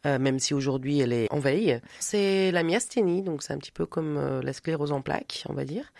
même 0.04 0.38
si 0.38 0.54
aujourd'hui 0.54 1.00
elle 1.00 1.12
est 1.12 1.30
en 1.30 1.38
veille. 1.38 1.80
C'est 2.00 2.50
la 2.50 2.62
myasthénie, 2.62 3.22
donc 3.22 3.42
c'est 3.42 3.52
un 3.52 3.58
petit 3.58 3.72
peu 3.72 3.86
comme 3.86 4.40
la 4.40 4.52
sclérose 4.52 4.92
en 4.92 5.02
plaques, 5.02 5.44
on 5.48 5.54
va 5.54 5.64
dire 5.64 5.92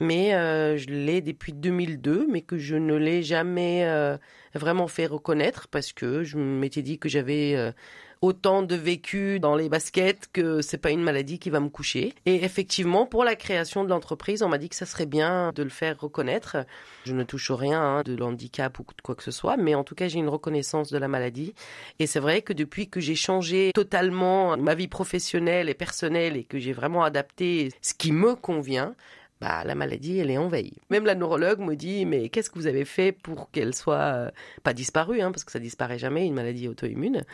mais 0.00 0.34
euh, 0.34 0.76
je 0.76 0.86
l'ai 0.86 1.20
depuis 1.20 1.52
2002, 1.52 2.26
mais 2.28 2.42
que 2.42 2.58
je 2.58 2.76
ne 2.76 2.94
l'ai 2.94 3.22
jamais 3.22 3.84
euh, 3.84 4.16
vraiment 4.54 4.88
fait 4.88 5.06
reconnaître 5.06 5.68
parce 5.68 5.92
que 5.92 6.22
je 6.22 6.38
m'étais 6.38 6.82
dit 6.82 6.98
que 6.98 7.08
j'avais 7.08 7.54
euh, 7.56 7.72
autant 8.20 8.62
de 8.62 8.74
vécu 8.74 9.40
dans 9.40 9.54
les 9.54 9.68
baskets 9.68 10.28
que 10.32 10.60
c'est 10.60 10.78
pas 10.78 10.90
une 10.90 11.02
maladie 11.02 11.38
qui 11.38 11.50
va 11.50 11.60
me 11.60 11.68
coucher. 11.68 12.14
Et 12.26 12.44
effectivement, 12.44 13.06
pour 13.06 13.24
la 13.24 13.36
création 13.36 13.84
de 13.84 13.88
l'entreprise, 13.88 14.42
on 14.42 14.48
m'a 14.48 14.58
dit 14.58 14.68
que 14.68 14.76
ça 14.76 14.86
serait 14.86 15.06
bien 15.06 15.52
de 15.54 15.62
le 15.62 15.68
faire 15.68 15.98
reconnaître. 16.00 16.58
Je 17.04 17.14
ne 17.14 17.24
touche 17.24 17.50
rien 17.50 17.80
hein, 17.80 18.02
de 18.02 18.20
handicap 18.22 18.78
ou 18.78 18.82
de 18.82 19.02
quoi 19.02 19.14
que 19.14 19.22
ce 19.22 19.30
soit, 19.30 19.56
mais 19.56 19.74
en 19.74 19.84
tout 19.84 19.94
cas, 19.94 20.08
j'ai 20.08 20.18
une 20.18 20.28
reconnaissance 20.28 20.90
de 20.90 20.98
la 20.98 21.08
maladie. 21.08 21.54
Et 21.98 22.06
c'est 22.06 22.20
vrai 22.20 22.42
que 22.42 22.52
depuis 22.52 22.88
que 22.88 23.00
j'ai 23.00 23.14
changé 23.14 23.72
totalement 23.74 24.56
ma 24.56 24.74
vie 24.74 24.88
professionnelle 24.88 25.68
et 25.68 25.74
personnelle 25.74 26.36
et 26.36 26.44
que 26.44 26.58
j'ai 26.58 26.72
vraiment 26.72 27.04
adapté 27.04 27.70
ce 27.82 27.94
qui 27.94 28.12
me 28.12 28.34
convient, 28.34 28.94
bah, 29.40 29.62
la 29.64 29.74
maladie, 29.74 30.18
elle 30.18 30.30
est 30.30 30.38
en 30.38 30.48
veille. 30.48 30.74
Même 30.90 31.04
la 31.04 31.14
neurologue 31.14 31.60
me 31.60 31.74
dit, 31.74 32.04
mais 32.06 32.28
qu'est-ce 32.28 32.50
que 32.50 32.58
vous 32.58 32.66
avez 32.66 32.84
fait 32.84 33.12
pour 33.12 33.50
qu'elle 33.50 33.74
soit 33.74 33.96
euh, 33.96 34.30
pas 34.62 34.72
disparue, 34.72 35.20
hein, 35.20 35.30
parce 35.30 35.44
que 35.44 35.52
ça 35.52 35.58
disparaît 35.58 35.98
jamais, 35.98 36.26
une 36.26 36.34
maladie 36.34 36.68
auto-immune. 36.68 37.24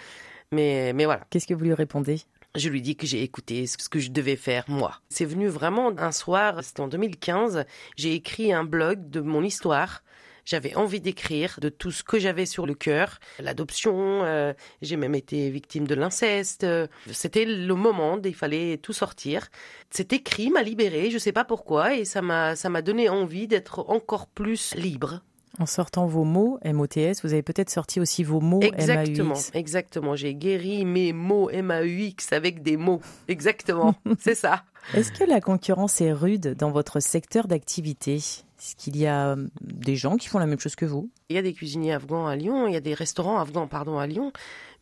Mais, 0.52 0.92
mais 0.92 1.04
voilà. 1.04 1.22
Qu'est-ce 1.30 1.46
que 1.46 1.54
vous 1.54 1.64
lui 1.64 1.74
répondez? 1.74 2.20
Je 2.54 2.68
lui 2.68 2.82
dis 2.82 2.94
que 2.94 3.06
j'ai 3.06 3.22
écouté 3.22 3.66
ce 3.66 3.88
que 3.88 3.98
je 3.98 4.10
devais 4.10 4.36
faire 4.36 4.64
moi. 4.68 5.00
C'est 5.08 5.24
venu 5.24 5.48
vraiment 5.48 5.92
un 5.98 6.12
soir, 6.12 6.62
c'était 6.62 6.82
en 6.82 6.88
2015, 6.88 7.64
j'ai 7.96 8.14
écrit 8.14 8.52
un 8.52 8.62
blog 8.62 9.10
de 9.10 9.20
mon 9.20 9.42
histoire 9.42 10.04
j'avais 10.44 10.74
envie 10.74 11.00
d'écrire 11.00 11.58
de 11.60 11.68
tout 11.68 11.90
ce 11.90 12.02
que 12.02 12.18
j'avais 12.18 12.46
sur 12.46 12.66
le 12.66 12.74
cœur, 12.74 13.18
l'adoption, 13.38 14.24
euh, 14.24 14.52
j'ai 14.82 14.96
même 14.96 15.14
été 15.14 15.50
victime 15.50 15.86
de 15.86 15.94
l'inceste. 15.94 16.66
C'était 17.10 17.44
le 17.44 17.74
moment, 17.74 18.18
il 18.24 18.34
fallait 18.34 18.78
tout 18.78 18.92
sortir. 18.92 19.48
Cet 19.90 20.12
écrit 20.12 20.50
m'a 20.50 20.62
libérée, 20.62 21.10
je 21.10 21.18
sais 21.18 21.32
pas 21.32 21.44
pourquoi, 21.44 21.94
et 21.94 22.04
ça 22.04 22.22
m'a 22.22 22.56
ça 22.56 22.68
m'a 22.68 22.82
donné 22.82 23.08
envie 23.08 23.46
d'être 23.46 23.84
encore 23.88 24.26
plus 24.26 24.74
libre. 24.74 25.20
En 25.60 25.66
sortant 25.66 26.06
vos 26.06 26.24
mots 26.24 26.58
MOTS, 26.64 27.22
vous 27.22 27.32
avez 27.32 27.42
peut-être 27.42 27.70
sorti 27.70 28.00
aussi 28.00 28.24
vos 28.24 28.40
mots 28.40 28.60
Exactement, 28.60 29.38
exactement. 29.52 30.16
J'ai 30.16 30.34
guéri 30.34 30.84
mes 30.84 31.12
mots 31.12 31.48
MAUX 31.50 32.32
avec 32.32 32.62
des 32.62 32.76
mots. 32.76 33.00
Exactement, 33.28 33.94
c'est 34.18 34.34
ça. 34.34 34.64
Est-ce 34.94 35.12
que 35.12 35.24
la 35.24 35.40
concurrence 35.40 36.00
est 36.00 36.12
rude 36.12 36.56
dans 36.56 36.70
votre 36.70 36.98
secteur 36.98 37.46
d'activité? 37.46 38.20
Est-ce 38.64 38.76
qu'il 38.76 38.96
y 38.96 39.06
a 39.06 39.32
euh, 39.32 39.46
des 39.60 39.94
gens 39.94 40.16
qui 40.16 40.28
font 40.28 40.38
la 40.38 40.46
même 40.46 40.58
chose 40.58 40.74
que 40.74 40.86
vous? 40.86 41.10
Il 41.28 41.36
y 41.36 41.38
a 41.38 41.42
des 41.42 41.52
cuisiniers 41.52 41.92
afghans 41.92 42.26
à 42.26 42.34
Lyon, 42.34 42.66
il 42.66 42.72
y 42.72 42.76
a 42.76 42.80
des 42.80 42.94
restaurants 42.94 43.38
afghans 43.38 43.66
pardon 43.66 43.98
à 43.98 44.06
Lyon, 44.06 44.32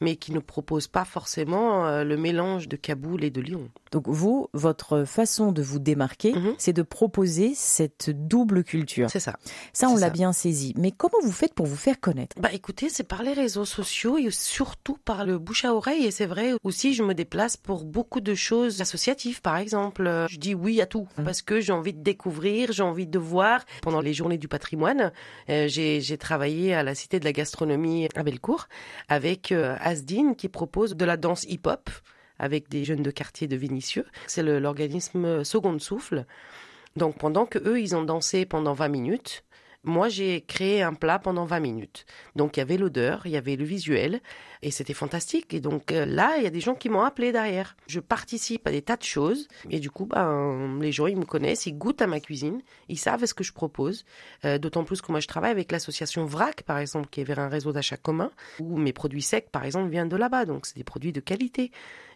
mais 0.02 0.16
qui 0.16 0.32
ne 0.32 0.38
proposent 0.38 0.88
pas 0.88 1.04
forcément 1.04 1.86
euh, 1.86 2.04
le 2.04 2.16
mélange 2.16 2.68
de 2.68 2.76
Kaboul 2.76 3.24
et 3.24 3.30
de 3.30 3.40
Lyon. 3.40 3.70
Donc 3.92 4.08
vous, 4.08 4.48
votre 4.52 5.04
façon 5.04 5.52
de 5.52 5.62
vous 5.62 5.78
démarquer, 5.78 6.32
mhm. 6.32 6.54
c'est 6.58 6.72
de 6.72 6.82
proposer 6.82 7.52
cette 7.54 8.10
double 8.10 8.64
culture. 8.64 9.10
C'est 9.10 9.20
ça. 9.20 9.36
Ça, 9.72 9.88
on 9.88 9.96
l'a 9.96 10.10
bien 10.10 10.32
saisi. 10.32 10.74
Mais 10.76 10.90
comment 10.90 11.18
vous 11.22 11.32
faites 11.32 11.54
pour 11.54 11.66
vous 11.66 11.76
faire 11.76 12.00
connaître? 12.00 12.36
Bah 12.40 12.48
écoutez, 12.52 12.88
c'est 12.88 13.04
par 13.04 13.22
les 13.22 13.34
réseaux 13.34 13.64
sociaux 13.64 14.18
et 14.18 14.30
surtout 14.30 14.96
par 15.04 15.24
le 15.24 15.38
bouche 15.38 15.64
à 15.64 15.74
oreille. 15.74 16.06
Et 16.06 16.10
c'est 16.10 16.26
vrai 16.26 16.52
aussi, 16.64 16.94
je 16.94 17.02
me 17.02 17.14
déplace 17.14 17.56
pour 17.56 17.84
beaucoup 17.84 18.20
de 18.20 18.34
choses 18.34 18.80
associatives, 18.80 19.42
par 19.42 19.56
exemple. 19.56 20.26
Je 20.28 20.38
dis 20.38 20.54
oui 20.54 20.80
à 20.80 20.86
tout 20.86 21.06
mhm. 21.18 21.24
parce 21.24 21.42
que 21.42 21.60
j'ai 21.60 21.72
envie 21.72 21.92
de 21.92 22.02
découvrir, 22.02 22.72
j'ai 22.72 22.82
envie 22.82 23.06
de 23.06 23.18
voir. 23.18 23.64
Pendant 23.82 24.00
les 24.00 24.14
journées 24.14 24.38
du 24.38 24.48
patrimoine, 24.48 25.12
euh, 25.50 25.68
j'ai 25.68 26.18
travaillé 26.18 26.74
à 26.74 26.82
la 26.82 26.94
Cité 26.94 27.20
de 27.20 27.24
la 27.24 27.32
Gastronomie 27.32 28.08
à 28.14 28.22
Bellecour 28.22 28.68
avec 29.08 29.52
euh, 29.52 29.76
Qui 30.36 30.48
propose 30.48 30.96
de 30.96 31.04
la 31.04 31.16
danse 31.16 31.44
hip-hop 31.44 31.90
avec 32.38 32.68
des 32.68 32.84
jeunes 32.84 33.02
de 33.02 33.10
quartier 33.10 33.46
de 33.46 33.56
Vénitieux. 33.56 34.06
C'est 34.26 34.42
l'organisme 34.42 35.44
Seconde 35.44 35.80
Souffle. 35.80 36.26
Donc 36.96 37.18
pendant 37.18 37.46
que 37.46 37.58
eux, 37.58 37.80
ils 37.80 37.94
ont 37.94 38.02
dansé 38.02 38.44
pendant 38.44 38.72
20 38.72 38.88
minutes, 38.88 39.44
moi, 39.84 40.08
j'ai 40.08 40.42
créé 40.42 40.82
un 40.82 40.94
plat 40.94 41.18
pendant 41.18 41.44
20 41.44 41.60
minutes. 41.60 42.06
Donc, 42.36 42.56
il 42.56 42.60
y 42.60 42.62
avait 42.62 42.76
l'odeur, 42.76 43.22
il 43.24 43.32
y 43.32 43.36
avait 43.36 43.56
le 43.56 43.64
visuel, 43.64 44.20
et 44.62 44.70
c'était 44.70 44.94
fantastique. 44.94 45.52
Et 45.54 45.60
donc, 45.60 45.90
euh, 45.90 46.06
là, 46.06 46.36
il 46.38 46.44
y 46.44 46.46
a 46.46 46.50
des 46.50 46.60
gens 46.60 46.74
qui 46.74 46.88
m'ont 46.88 47.02
appelé 47.02 47.32
derrière. 47.32 47.76
Je 47.88 47.98
participe 47.98 48.66
à 48.66 48.70
des 48.70 48.82
tas 48.82 48.96
de 48.96 49.02
choses, 49.02 49.48
et 49.70 49.80
du 49.80 49.90
coup, 49.90 50.06
ben, 50.06 50.78
les 50.80 50.92
gens, 50.92 51.06
ils 51.06 51.16
me 51.16 51.24
connaissent, 51.24 51.66
ils 51.66 51.76
goûtent 51.76 52.02
à 52.02 52.06
ma 52.06 52.20
cuisine, 52.20 52.62
ils 52.88 52.98
savent 52.98 53.24
ce 53.24 53.34
que 53.34 53.42
je 53.42 53.52
propose. 53.52 54.04
Euh, 54.44 54.58
d'autant 54.58 54.84
plus 54.84 55.02
que 55.02 55.10
moi, 55.10 55.20
je 55.20 55.26
travaille 55.26 55.50
avec 55.50 55.72
l'association 55.72 56.26
VRAC, 56.26 56.62
par 56.62 56.78
exemple, 56.78 57.08
qui 57.10 57.20
est 57.20 57.24
vers 57.24 57.40
un 57.40 57.48
réseau 57.48 57.72
d'achat 57.72 57.96
commun, 57.96 58.30
où 58.60 58.78
mes 58.78 58.92
produits 58.92 59.22
secs, 59.22 59.50
par 59.50 59.64
exemple, 59.64 59.90
viennent 59.90 60.08
de 60.08 60.16
là-bas. 60.16 60.44
Donc, 60.44 60.66
c'est 60.66 60.76
des 60.76 60.84
produits 60.84 61.12
de 61.12 61.20
qualité. 61.20 61.72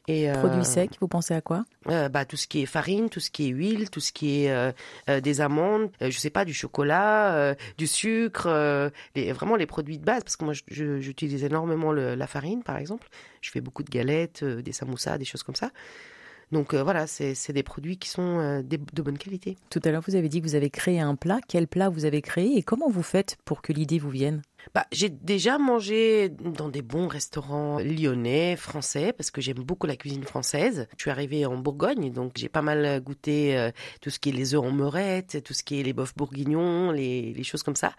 Et, 0.09 0.31
Produits 0.33 0.65
secs, 0.65 0.97
vous 1.01 1.09
pensez 1.09 1.35
à 1.35 1.41
quoi? 1.41 1.65
Bah, 1.87 2.25
Tout 2.25 2.37
ce 2.37 2.47
qui 2.47 2.63
est 2.63 2.67
farine, 2.67 3.09
tout 3.09 3.21
ce 3.21 3.31
qui 3.31 3.47
est 3.47 3.51
huile, 3.51 3.91
tout 3.91 4.01
ce 4.01 4.13
qui 4.13 4.45
est 4.45 4.75
des 5.21 5.41
amandes, 5.41 5.91
je 6.01 6.17
sais 6.19 6.31
pas, 6.31 6.45
du 6.45 6.55
chocolat, 6.55 7.55
du 7.77 7.87
sucre, 7.87 8.93
les, 9.15 9.33
vraiment 9.33 9.57
les 9.57 9.67
produits 9.67 9.99
de 9.99 10.05
base, 10.05 10.23
parce 10.23 10.37
que 10.37 10.45
moi 10.45 10.55
j'utilise 10.69 11.45
énormément 11.45 11.93
la 11.93 12.27
farine 12.27 12.63
par 12.63 12.77
exemple. 12.77 13.09
Je 13.41 13.51
fais 13.51 13.61
beaucoup 13.61 13.83
de 13.83 13.91
galettes, 13.91 14.45
des 14.45 14.73
samoussas, 14.73 15.19
des 15.19 15.25
choses 15.25 15.43
comme 15.43 15.57
ça. 15.57 15.71
Donc 16.53 16.75
euh, 16.75 16.83
voilà, 16.83 17.07
c'est 17.07 17.53
des 17.53 17.63
produits 17.63 17.99
qui 17.99 18.09
sont 18.09 18.39
euh, 18.39 18.63
de 18.63 19.03
bonne 19.03 19.19
qualité. 19.19 19.57
Tout 19.71 19.81
à 19.85 19.91
l'heure, 19.91 20.03
vous 20.07 20.15
avez 20.15 20.29
dit 20.29 20.41
que 20.41 20.47
vous 20.47 20.55
avez 20.55 20.71
créé 20.71 21.01
un 21.01 21.17
plat. 21.17 21.41
Quel 21.49 21.67
plat 21.67 21.89
vous 21.89 22.05
avez 22.05 22.23
créé 22.23 22.57
et 22.57 22.63
comment 22.63 22.89
vous 22.89 23.03
faites 23.03 23.37
pour 23.45 23.63
que 23.63 23.73
l'idée 23.73 23.99
vous 23.99 24.11
vienne? 24.11 24.43
Bah, 24.75 24.87
J'ai 24.93 25.09
déjà 25.09 25.59
mangé 25.59 26.29
dans 26.29 26.69
des 26.69 26.83
bons 26.83 27.09
restaurants 27.09 27.79
lyonnais, 27.79 28.57
français, 28.57 29.13
parce 29.13 29.31
que 29.31 29.41
j'aime 29.41 29.63
beaucoup 29.63 29.87
la 29.87 29.97
cuisine 29.97 30.25
française. 30.25 30.87
Je 30.97 31.03
suis 31.03 31.11
arrivée 31.11 31.47
en 31.47 31.57
Bourgogne, 31.57 32.13
donc 32.13 32.33
j'ai 32.37 32.49
pas 32.49 32.63
mal 32.63 33.01
goûté 33.01 33.57
euh, 33.57 33.71
tout 34.01 34.11
ce 34.11 34.19
qui 34.19 34.31
est 34.31 34.33
les 34.33 34.55
œufs 34.55 34.63
en 34.63 34.71
meurette, 34.71 35.43
tout 35.45 35.55
ce 35.55 35.63
qui 35.63 35.81
est 35.81 35.83
les 35.83 35.93
bœufs 35.93 36.13
bourguignons, 36.17 36.91
les, 36.91 37.33
les 37.33 37.45
choses 37.45 37.63
comme 37.63 37.77
ça. 37.77 37.93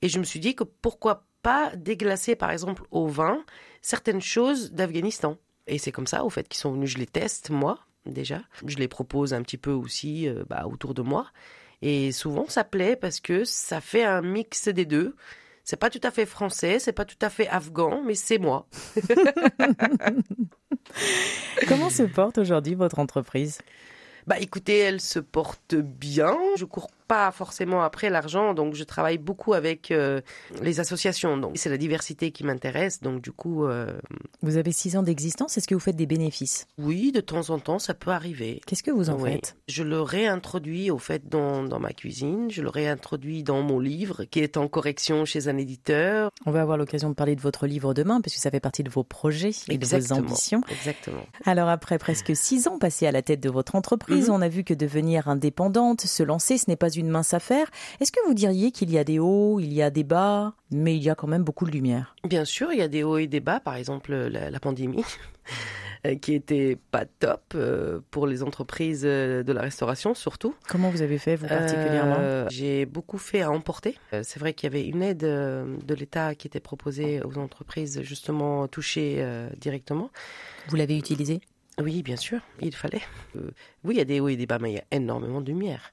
Et 0.00 0.08
je 0.08 0.18
me 0.18 0.24
suis 0.24 0.40
dit 0.40 0.54
que 0.54 0.64
pourquoi 0.64 1.26
pas 1.42 1.74
déglacer, 1.76 2.36
par 2.36 2.50
exemple, 2.50 2.84
au 2.90 3.06
vin 3.06 3.44
certaines 3.82 4.20
choses 4.20 4.72
d'Afghanistan. 4.72 5.36
Et 5.66 5.78
c'est 5.78 5.92
comme 5.92 6.06
ça, 6.06 6.24
au 6.24 6.30
fait, 6.30 6.48
qu'ils 6.48 6.60
sont 6.60 6.72
venus, 6.72 6.90
je 6.90 6.98
les 6.98 7.06
teste, 7.06 7.50
moi, 7.50 7.78
déjà. 8.06 8.40
Je 8.66 8.76
les 8.76 8.88
propose 8.88 9.34
un 9.34 9.42
petit 9.42 9.58
peu 9.58 9.72
aussi 9.72 10.28
euh, 10.28 10.44
bah, 10.48 10.66
autour 10.66 10.94
de 10.94 11.02
moi. 11.02 11.26
Et 11.82 12.12
souvent, 12.12 12.46
ça 12.48 12.64
plaît 12.64 12.96
parce 12.96 13.20
que 13.20 13.44
ça 13.44 13.80
fait 13.80 14.04
un 14.04 14.22
mix 14.22 14.68
des 14.68 14.84
deux. 14.86 15.16
C'est 15.64 15.76
pas 15.76 15.90
tout 15.90 16.00
à 16.02 16.10
fait 16.10 16.26
français, 16.26 16.78
c'est 16.78 16.92
pas 16.92 17.04
tout 17.04 17.16
à 17.20 17.30
fait 17.30 17.48
afghan, 17.48 18.02
mais 18.04 18.14
c'est 18.14 18.38
moi. 18.38 18.66
Comment 21.68 21.90
se 21.90 22.02
porte 22.02 22.38
aujourd'hui 22.38 22.74
votre 22.74 22.98
entreprise? 22.98 23.60
Bah 24.26 24.36
écoutez, 24.38 24.78
elle 24.78 25.00
se 25.00 25.18
porte 25.18 25.74
bien. 25.74 26.36
Je 26.56 26.64
cours 26.64 26.88
pas 27.12 27.30
forcément 27.30 27.82
après 27.82 28.08
l'argent, 28.08 28.54
donc 28.54 28.74
je 28.74 28.84
travaille 28.84 29.18
beaucoup 29.18 29.52
avec 29.52 29.90
euh, 29.90 30.22
les 30.62 30.80
associations. 30.80 31.36
Donc 31.36 31.58
c'est 31.58 31.68
la 31.68 31.76
diversité 31.76 32.30
qui 32.30 32.42
m'intéresse, 32.42 33.02
donc 33.02 33.20
du 33.20 33.32
coup. 33.32 33.66
Euh, 33.66 33.92
vous 34.40 34.56
avez 34.56 34.72
six 34.72 34.96
ans 34.96 35.02
d'existence. 35.02 35.58
Est-ce 35.58 35.68
que 35.68 35.74
vous 35.74 35.80
faites 35.80 35.96
des 35.96 36.06
bénéfices? 36.06 36.66
Oui, 36.78 37.12
de 37.12 37.20
temps 37.20 37.50
en 37.50 37.58
temps, 37.58 37.78
ça 37.78 37.92
peut 37.92 38.12
arriver. 38.12 38.62
Qu'est-ce 38.66 38.82
que 38.82 38.90
vous 38.90 39.10
en 39.10 39.18
faites? 39.18 39.56
Je 39.68 39.82
le 39.82 40.00
réintroduis 40.00 40.90
au 40.90 40.96
fait 40.96 41.28
dans, 41.28 41.62
dans 41.62 41.78
ma 41.78 41.92
cuisine. 41.92 42.50
Je 42.50 42.62
le 42.62 42.70
réintroduis 42.70 43.42
dans 43.42 43.60
mon 43.60 43.78
livre 43.78 44.24
qui 44.24 44.40
est 44.40 44.56
en 44.56 44.66
correction 44.66 45.26
chez 45.26 45.48
un 45.48 45.58
éditeur. 45.58 46.30
On 46.46 46.50
va 46.50 46.62
avoir 46.62 46.78
l'occasion 46.78 47.10
de 47.10 47.14
parler 47.14 47.36
de 47.36 47.42
votre 47.42 47.66
livre 47.66 47.92
demain, 47.92 48.22
parce 48.22 48.34
que 48.34 48.40
ça 48.40 48.50
fait 48.50 48.58
partie 48.58 48.84
de 48.84 48.90
vos 48.90 49.04
projets 49.04 49.50
et 49.68 49.76
de 49.76 49.84
vos 49.84 50.12
ambitions. 50.14 50.62
Exactement. 50.70 51.26
Alors 51.44 51.68
après 51.68 51.98
presque 51.98 52.34
six 52.34 52.68
ans 52.68 52.78
passés 52.78 53.06
à 53.06 53.12
la 53.12 53.20
tête 53.20 53.40
de 53.40 53.50
votre 53.50 53.74
entreprise, 53.74 54.28
mhm. 54.28 54.34
on 54.34 54.40
a 54.40 54.48
vu 54.48 54.64
que 54.64 54.72
devenir 54.72 55.28
indépendante, 55.28 56.00
se 56.00 56.22
lancer, 56.22 56.56
ce 56.56 56.70
n'est 56.70 56.76
pas 56.76 56.88
une 56.88 57.01
une 57.02 57.10
mince 57.10 57.34
affaire. 57.34 57.70
Est-ce 58.00 58.10
que 58.10 58.20
vous 58.26 58.34
diriez 58.34 58.70
qu'il 58.70 58.90
y 58.90 58.98
a 58.98 59.04
des 59.04 59.18
hauts, 59.18 59.60
il 59.60 59.72
y 59.72 59.82
a 59.82 59.90
des 59.90 60.04
bas, 60.04 60.54
mais 60.70 60.96
il 60.96 61.02
y 61.02 61.10
a 61.10 61.14
quand 61.14 61.26
même 61.28 61.44
beaucoup 61.44 61.66
de 61.66 61.70
lumière? 61.70 62.16
Bien 62.24 62.44
sûr, 62.44 62.72
il 62.72 62.78
y 62.78 62.82
a 62.82 62.88
des 62.88 63.02
hauts 63.02 63.18
et 63.18 63.26
des 63.26 63.40
bas. 63.40 63.60
Par 63.60 63.76
exemple, 63.76 64.14
la, 64.14 64.60
pandémie. 64.60 65.04
qui 66.20 66.34
était 66.34 66.76
pas 66.90 67.04
top 67.04 67.52
euh, 67.54 68.00
pour 68.10 68.26
les 68.26 68.42
entreprises 68.42 69.02
euh, 69.04 69.44
de 69.44 69.52
la 69.52 69.60
restauration 69.60 70.14
surtout. 70.14 70.54
Comment 70.68 70.90
vous 70.90 71.00
avez 71.00 71.18
fait 71.18 71.36
vous 71.36 71.46
particulièrement? 71.46 72.16
euh, 72.18 72.46
J'ai 72.50 72.86
beaucoup 72.86 73.18
fait 73.18 73.42
à 73.42 73.52
emporter. 73.52 73.96
C'est 74.10 74.38
vrai 74.40 74.52
qu'il 74.52 74.68
y 74.68 74.72
avait 74.74 74.86
une 74.86 75.02
aide 75.02 75.18
de 75.20 75.94
l'État 75.94 76.34
qui 76.34 76.48
était 76.48 76.60
proposée 76.60 77.22
aux 77.22 77.38
entreprises 77.38 78.02
justement 78.02 78.66
touchées 78.66 79.24
directement. 79.58 80.10
Vous 80.68 80.76
l'avez 80.76 80.98
utilisée? 80.98 81.40
Oui, 81.80 82.02
bien 82.02 82.16
sûr, 82.16 82.40
il 82.60 82.74
fallait. 82.74 83.02
oui, 83.84 83.94
il 83.94 83.96
y 83.96 84.00
a 84.00 84.04
des 84.04 84.20
hauts 84.20 84.28
et 84.28 84.36
des 84.36 84.46
bas, 84.46 84.58
mais 84.58 84.72
il 84.72 84.74
y 84.74 84.78
a 84.78 84.84
énormément 84.90 85.40
de 85.40 85.46
lumière 85.46 85.92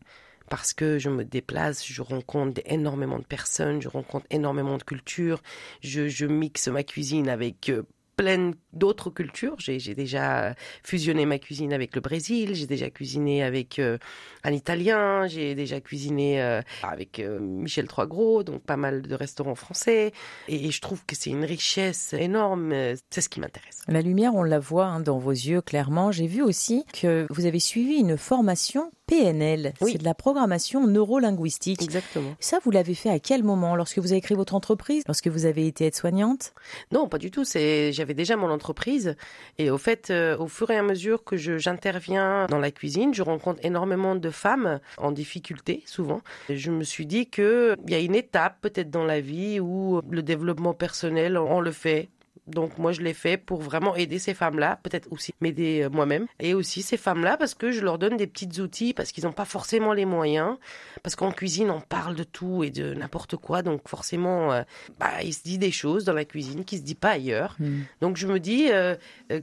parce 0.49 0.73
que 0.73 0.99
je 0.99 1.09
me 1.09 1.23
déplace, 1.23 1.85
je 1.85 2.01
rencontre 2.01 2.62
énormément 2.65 3.19
de 3.19 3.23
personnes, 3.23 3.81
je 3.81 3.88
rencontre 3.88 4.25
énormément 4.29 4.77
de 4.77 4.83
cultures, 4.83 5.41
je, 5.81 6.25
mixe 6.25 6.67
ma 6.67 6.83
cuisine 6.83 7.29
avec 7.29 7.71
euh, 8.19 8.23
plein 8.23 8.51
d'autres 8.73 9.10
cultures. 9.10 9.55
J'ai 9.60 9.95
déjà 9.95 10.55
fusionné 10.84 11.25
ma 11.25 11.39
cuisine 11.39 11.73
avec 11.73 11.95
le 11.95 12.01
Brésil, 12.01 12.53
j'ai 12.53 12.67
déjà 12.67 12.89
cuisiné 12.89 13.43
avec 13.43 13.79
euh, 13.79 13.97
un 14.43 14.51
Italien, 14.51 15.27
j'ai 15.27 15.55
déjà 15.55 15.82
cuisiné 15.82 16.41
euh, 16.41 16.62
avec 16.84 17.19
euh, 17.19 17.39
Michel 17.39 17.88
Troisgros, 17.88 18.43
donc 18.43 18.62
pas 18.62 18.77
mal 18.77 19.01
de 19.01 19.15
restaurants 19.15 19.55
français. 19.55 20.12
Et, 20.47 20.69
je 20.69 20.82
trouve 20.82 21.03
que 21.05 21.15
c'est 21.15 21.32
une 21.32 21.45
richesse 21.45 22.13
énorme. 22.13 22.73
C'est 23.10 23.21
ce 23.21 23.29
qui 23.29 23.39
m'intéresse. 23.39 23.82
La 23.88 24.01
lumière, 24.01 24.36
on 24.36 24.43
la 24.43 24.60
voit 24.60 24.86
hein, 24.86 24.99
dans 24.99 25.17
vos 25.17 25.32
yeux 25.32 25.62
clairement. 25.62 26.12
J'ai 26.12 26.27
vu 26.27 26.41
aussi 26.43 26.86
que 26.93 27.25
vous 27.32 27.45
avez 27.45 27.60
suivi 27.60 27.95
une 27.95 28.17
formation 28.17 28.91
PNL. 29.08 29.73
C'est 29.82 29.97
de 29.97 30.03
la 30.03 30.13
programmation 30.13 30.86
neurolinguistique. 30.86 31.82
Exactement. 31.82 32.36
Ça, 32.39 32.60
vous 32.63 32.69
l'avez 32.69 32.93
fait 32.93 33.10
à 33.10 33.17
quel 33.17 33.43
moment? 33.43 33.75
Lorsque 33.75 33.97
vous 33.97 34.12
avez 34.12 34.21
créé 34.21 34.38
votre 34.38 34.53
entreprise? 34.53 35.01
Lorsque 35.08 35.27
vous 35.27 35.45
avez 35.45 35.65
été 35.65 35.88
aide-soignante? 35.88 36.53
Non, 36.91 37.08
pas 37.08 37.17
du 37.17 37.32
tout. 37.32 37.43
C'est 37.43 37.91
j'avais 37.91 38.08
déjà 38.13 38.35
mon 38.35 38.49
entreprise 38.49 39.15
et 39.57 39.69
au 39.69 39.77
fait, 39.77 40.09
euh, 40.09 40.37
au 40.37 40.47
fur 40.47 40.69
et 40.71 40.77
à 40.77 40.83
mesure 40.83 41.23
que 41.23 41.37
j'interviens 41.37 42.47
dans 42.47 42.59
la 42.59 42.71
cuisine, 42.71 43.13
je 43.13 43.23
rencontre 43.23 43.59
énormément 43.63 44.15
de 44.15 44.29
femmes 44.29 44.79
en 44.97 45.11
difficulté 45.11 45.83
souvent. 45.85 46.21
je 46.49 46.71
me 46.71 46.83
suis 46.83 47.05
dit 47.05 47.29
que 47.29 47.75
il 47.85 47.91
y 47.91 47.95
a 47.95 47.99
une 47.99 48.15
étape 48.15 48.57
peut-être 48.61 48.89
dans 48.89 49.05
la 49.05 49.21
vie 49.21 49.59
où 49.59 50.01
le 50.09 50.23
développement 50.23 50.73
personnel, 50.73 51.37
on 51.37 51.61
le 51.61 51.71
fait 51.71 52.09
donc 52.49 52.77
moi 52.77 52.91
je 52.91 53.01
l'ai 53.01 53.13
fait 53.13 53.38
pour 53.38 53.62
vraiment 53.62 53.95
aider 53.95 54.19
ces 54.19 54.33
femmes-là, 54.33 54.79
peut-être 54.83 55.12
aussi 55.12 55.33
m'aider 55.41 55.81
euh, 55.83 55.89
moi-même, 55.89 56.27
et 56.39 56.53
aussi 56.53 56.81
ces 56.81 56.97
femmes-là 56.97 57.38
parce 57.38 57.53
que 57.53 57.71
je 57.71 57.81
leur 57.81 57.97
donne 57.97 58.17
des 58.17 58.27
petits 58.27 58.62
outils 58.62 58.93
parce 58.93 59.12
qu'ils 59.12 59.25
n'ont 59.25 59.31
pas 59.31 59.45
forcément 59.45 59.93
les 59.93 60.05
moyens, 60.05 60.57
parce 61.03 61.15
qu'en 61.15 61.31
cuisine 61.31 61.69
on 61.69 61.81
parle 61.81 62.15
de 62.15 62.23
tout 62.23 62.63
et 62.63 62.69
de 62.69 62.93
n'importe 62.93 63.35
quoi, 63.38 63.62
donc 63.62 63.88
forcément 63.88 64.51
euh, 64.51 64.63
bah, 64.99 65.23
il 65.23 65.33
se 65.33 65.43
dit 65.43 65.57
des 65.57 65.71
choses 65.71 66.05
dans 66.05 66.13
la 66.13 66.25
cuisine 66.25 66.65
qui 66.65 66.77
se 66.77 66.83
dit 66.83 66.95
pas 66.95 67.12
ailleurs. 67.12 67.55
Hmm. 67.59 67.81
Donc 68.01 68.17
je 68.17 68.27
me 68.27 68.39
dis 68.39 68.69
euh, 68.71 68.95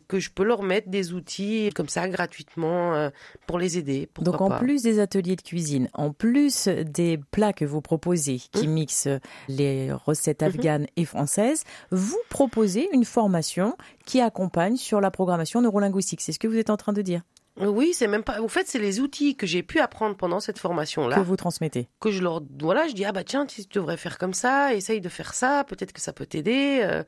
que 0.09 0.19
je 0.19 0.31
peux 0.31 0.45
leur 0.45 0.63
mettre 0.63 0.89
des 0.89 1.13
outils 1.13 1.71
comme 1.75 1.89
ça 1.89 2.09
gratuitement 2.09 3.11
pour 3.47 3.59
les 3.59 3.79
aider. 3.79 4.09
Donc 4.21 4.41
en 4.41 4.59
plus 4.59 4.83
des 4.83 5.01
ateliers 5.01 5.37
de 5.37 5.43
cuisine, 5.43 5.89
en 5.95 6.13
plus 6.13 6.69
des 6.69 7.19
plats 7.31 7.53
que 7.53 7.65
vous 7.65 7.81
proposez 7.81 8.39
qui 8.53 8.69
mmh. 8.69 8.71
mixent 8.71 9.09
les 9.49 9.93
recettes 9.93 10.43
mmh 10.43 10.47
afghanes 10.47 10.87
et 10.97 11.05
françaises, 11.05 11.65
vous 11.91 12.21
proposez 12.29 12.89
une 12.93 12.96
formation 13.05 13.77
qui 14.05 14.21
accompagne 14.21 14.77
sur 14.77 15.01
la 15.01 15.11
programmation 15.11 15.61
neurolinguistique. 15.61 16.21
C'est 16.21 16.33
ce 16.33 16.39
que 16.39 16.49
vous 16.49 16.57
êtes 16.57 16.71
en 16.71 16.77
train 16.77 16.93
de 16.93 17.03
dire 17.03 17.23
oui, 17.59 17.93
c'est 17.95 18.07
même 18.07 18.23
pas. 18.23 18.43
En 18.43 18.49
fait, 18.49 18.67
c'est 18.67 18.79
les 18.79 19.01
outils 19.01 19.35
que 19.35 19.47
j'ai 19.47 19.63
pu 19.63 19.81
apprendre 19.81 20.15
pendant 20.15 20.41
cette 20.41 20.59
formation-là. 20.59 21.17
Que 21.17 21.21
vous 21.21 21.37
transmettez. 21.37 21.89
Que 22.01 22.11
je 22.11 22.23
leur. 22.23 22.43
Voilà, 22.61 22.87
je 22.87 22.93
dis, 22.93 23.05
ah 23.05 23.13
bah 23.13 23.25
tiens, 23.25 23.47
tu 23.47 23.63
devrais 23.73 23.97
faire 23.97 24.19
comme 24.19 24.35
ça, 24.35 24.75
essaye 24.75 25.01
de 25.01 25.09
faire 25.09 25.33
ça, 25.33 25.65
peut-être 25.65 25.93
que 25.93 26.01
ça 26.01 26.13
peut 26.13 26.27
t'aider. 26.27 26.81
Euh. 26.83 27.03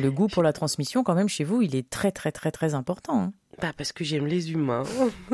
Le 0.00 0.10
goût 0.10 0.28
pour 0.28 0.42
la 0.42 0.54
transmission, 0.54 1.04
quand 1.04 1.14
même, 1.14 1.28
chez 1.28 1.44
vous, 1.44 1.60
il 1.60 1.76
est 1.76 1.88
très, 1.88 2.12
très, 2.12 2.32
très, 2.32 2.50
très 2.50 2.74
important. 2.74 3.20
Hein. 3.20 3.32
Bah 3.60 3.72
parce 3.76 3.92
que 3.92 4.04
j'aime 4.04 4.26
les 4.26 4.52
humains. 4.52 4.84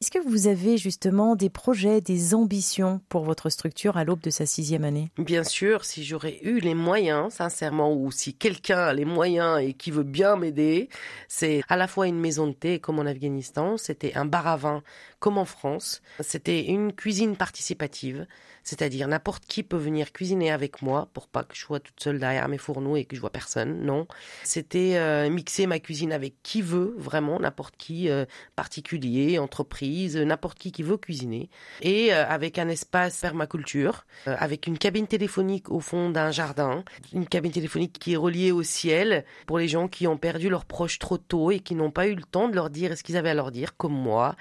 Est-ce 0.00 0.10
que 0.10 0.18
vous 0.18 0.46
avez 0.46 0.76
justement 0.76 1.36
des 1.36 1.48
projets, 1.48 2.00
des 2.00 2.34
ambitions 2.34 3.00
pour 3.08 3.24
votre 3.24 3.48
structure 3.48 3.96
à 3.96 4.04
l'aube 4.04 4.20
de 4.20 4.30
sa 4.30 4.44
sixième 4.46 4.84
année? 4.84 5.10
Bien 5.18 5.42
sûr, 5.42 5.84
si 5.84 6.04
j'aurais 6.04 6.38
eu 6.42 6.60
les 6.60 6.74
moyens, 6.74 7.32
sincèrement, 7.32 7.92
ou 7.94 8.12
si 8.12 8.34
quelqu'un 8.34 8.78
a 8.78 8.92
les 8.94 9.06
moyens 9.06 9.58
et 9.60 9.72
qui 9.72 9.90
veut 9.90 10.02
bien 10.02 10.36
m'aider, 10.36 10.88
c'est 11.28 11.62
à 11.68 11.76
la 11.76 11.88
fois 11.88 12.06
une 12.06 12.20
maison 12.20 12.46
de 12.46 12.52
thé 12.52 12.78
comme 12.78 12.98
en 12.98 13.06
Afghanistan, 13.06 13.76
c'était 13.76 14.14
un 14.14 14.26
bar 14.26 14.46
à 14.46 14.56
vin 14.56 14.82
comme 15.18 15.38
en 15.38 15.44
France, 15.44 16.02
c'était 16.20 16.66
une 16.66 16.92
cuisine 16.92 17.36
participative, 17.36 18.26
c'est-à-dire 18.64 19.08
n'importe 19.08 19.46
qui 19.46 19.62
peut 19.62 19.76
venir 19.76 20.12
cuisiner 20.12 20.50
avec 20.50 20.82
moi 20.82 21.08
pour 21.14 21.28
pas 21.28 21.44
que 21.44 21.54
je 21.54 21.60
sois 21.60 21.80
toute 21.80 22.00
seule 22.02 22.18
derrière 22.18 22.48
mes 22.48 22.58
fourneaux 22.58 22.96
et 22.96 23.04
que 23.04 23.16
je 23.16 23.20
vois 23.20 23.30
personne. 23.30 23.80
Non, 23.84 24.06
c'était 24.44 24.96
euh, 24.96 25.30
mixer 25.30 25.66
ma 25.66 25.78
cuisine 25.78 26.12
avec 26.12 26.34
qui 26.42 26.62
veut, 26.62 26.94
vraiment 26.98 27.40
n'importe 27.40 27.76
qui, 27.76 28.10
euh, 28.10 28.26
particulier, 28.56 29.38
entreprise, 29.38 30.16
n'importe 30.16 30.58
qui 30.58 30.72
qui 30.72 30.82
veut 30.82 30.96
cuisiner, 30.96 31.48
et 31.80 32.12
euh, 32.12 32.26
avec 32.26 32.58
un 32.58 32.68
espace 32.68 33.20
permaculture, 33.20 34.04
avec 34.26 34.66
une 34.66 34.78
cabine 34.78 35.06
téléphonique 35.06 35.70
au 35.70 35.80
fond 35.80 36.10
d'un 36.10 36.30
jardin, 36.30 36.84
une 37.12 37.26
cabine 37.26 37.52
téléphonique 37.52 37.98
qui 37.98 38.14
est 38.14 38.16
reliée 38.16 38.52
au 38.52 38.62
ciel 38.62 39.24
pour 39.46 39.58
les 39.58 39.68
gens 39.68 39.88
qui 39.88 40.06
ont 40.06 40.18
perdu 40.18 40.48
leurs 40.48 40.64
proches 40.64 40.98
trop 40.98 41.18
tôt 41.18 41.50
et 41.50 41.60
qui 41.60 41.74
n'ont 41.74 41.90
pas 41.90 42.06
eu 42.06 42.14
le 42.14 42.22
temps 42.22 42.48
de 42.48 42.54
leur 42.54 42.70
dire 42.70 42.96
ce 42.98 43.02
qu'ils 43.02 43.16
avaient 43.16 43.30
à 43.30 43.34
leur 43.34 43.50
dire, 43.50 43.76
comme 43.76 43.94
moi 43.94 44.36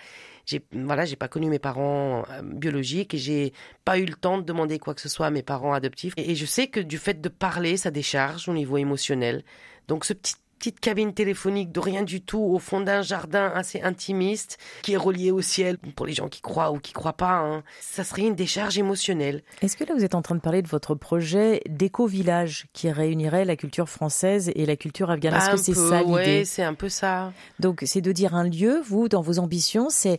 j'ai 0.45 0.65
voilà, 0.71 1.05
j'ai 1.05 1.15
pas 1.15 1.27
connu 1.27 1.49
mes 1.49 1.59
parents 1.59 2.23
euh, 2.29 2.41
biologiques 2.43 3.13
et 3.13 3.17
j'ai 3.17 3.53
pas 3.83 3.97
eu 3.97 4.05
le 4.05 4.13
temps 4.13 4.37
de 4.37 4.43
demander 4.43 4.79
quoi 4.79 4.93
que 4.93 5.01
ce 5.01 5.09
soit 5.09 5.25
à 5.25 5.31
mes 5.31 5.43
parents 5.43 5.73
adoptifs. 5.73 6.13
Et, 6.17 6.35
je 6.35 6.45
sais 6.45 6.67
que 6.67 6.79
du 6.79 6.97
fait 6.97 7.19
de 7.19 7.29
parler, 7.29 7.77
ça 7.77 7.91
décharge 7.91 8.47
au 8.47 8.53
niveau 8.53 8.77
émotionnel. 8.77 9.43
Donc 9.87 10.05
ce 10.05 10.13
petit 10.13 10.35
petite 10.65 10.79
cabine 10.79 11.13
téléphonique 11.13 11.71
de 11.71 11.79
rien 11.79 12.01
du 12.01 12.21
tout 12.21 12.39
au 12.39 12.57
fond 12.57 12.81
d'un 12.81 13.03
jardin 13.03 13.51
assez 13.53 13.81
intimiste 13.81 14.57
qui 14.81 14.93
est 14.93 14.97
relié 14.97 15.29
au 15.29 15.41
ciel 15.41 15.77
pour 15.77 16.07
les 16.07 16.13
gens 16.13 16.27
qui 16.27 16.41
croient 16.41 16.71
ou 16.71 16.79
qui 16.79 16.91
croient 16.91 17.13
pas. 17.13 17.37
Hein. 17.37 17.61
Ça 17.81 18.03
serait 18.03 18.23
une 18.23 18.33
décharge 18.33 18.75
émotionnelle. 18.79 19.43
Est-ce 19.61 19.77
que 19.77 19.83
là 19.83 19.93
vous 19.93 20.03
êtes 20.03 20.15
en 20.15 20.23
train 20.23 20.33
de 20.33 20.39
parler 20.39 20.63
de 20.63 20.67
votre 20.67 20.95
projet 20.95 21.61
d'éco-village 21.69 22.65
qui 22.73 22.89
réunirait 22.89 23.45
la 23.45 23.55
culture 23.55 23.89
française 23.89 24.51
et 24.55 24.65
la 24.65 24.75
culture 24.75 25.11
afghane? 25.11 25.35
Est-ce 25.35 25.51
que 25.51 25.57
c'est 25.57 25.75
ça 25.75 26.01
l'idée? 26.01 26.39
Oui, 26.39 26.45
c'est 26.47 26.63
un 26.63 26.73
peu 26.73 26.89
ça. 26.89 27.31
Donc 27.59 27.83
c'est 27.85 28.01
de 28.01 28.11
dire 28.11 28.33
un 28.33 28.49
lieu, 28.49 28.81
vous, 28.83 29.07
dans 29.07 29.21
vos 29.21 29.37
ambitions, 29.37 29.91
c'est 29.91 30.17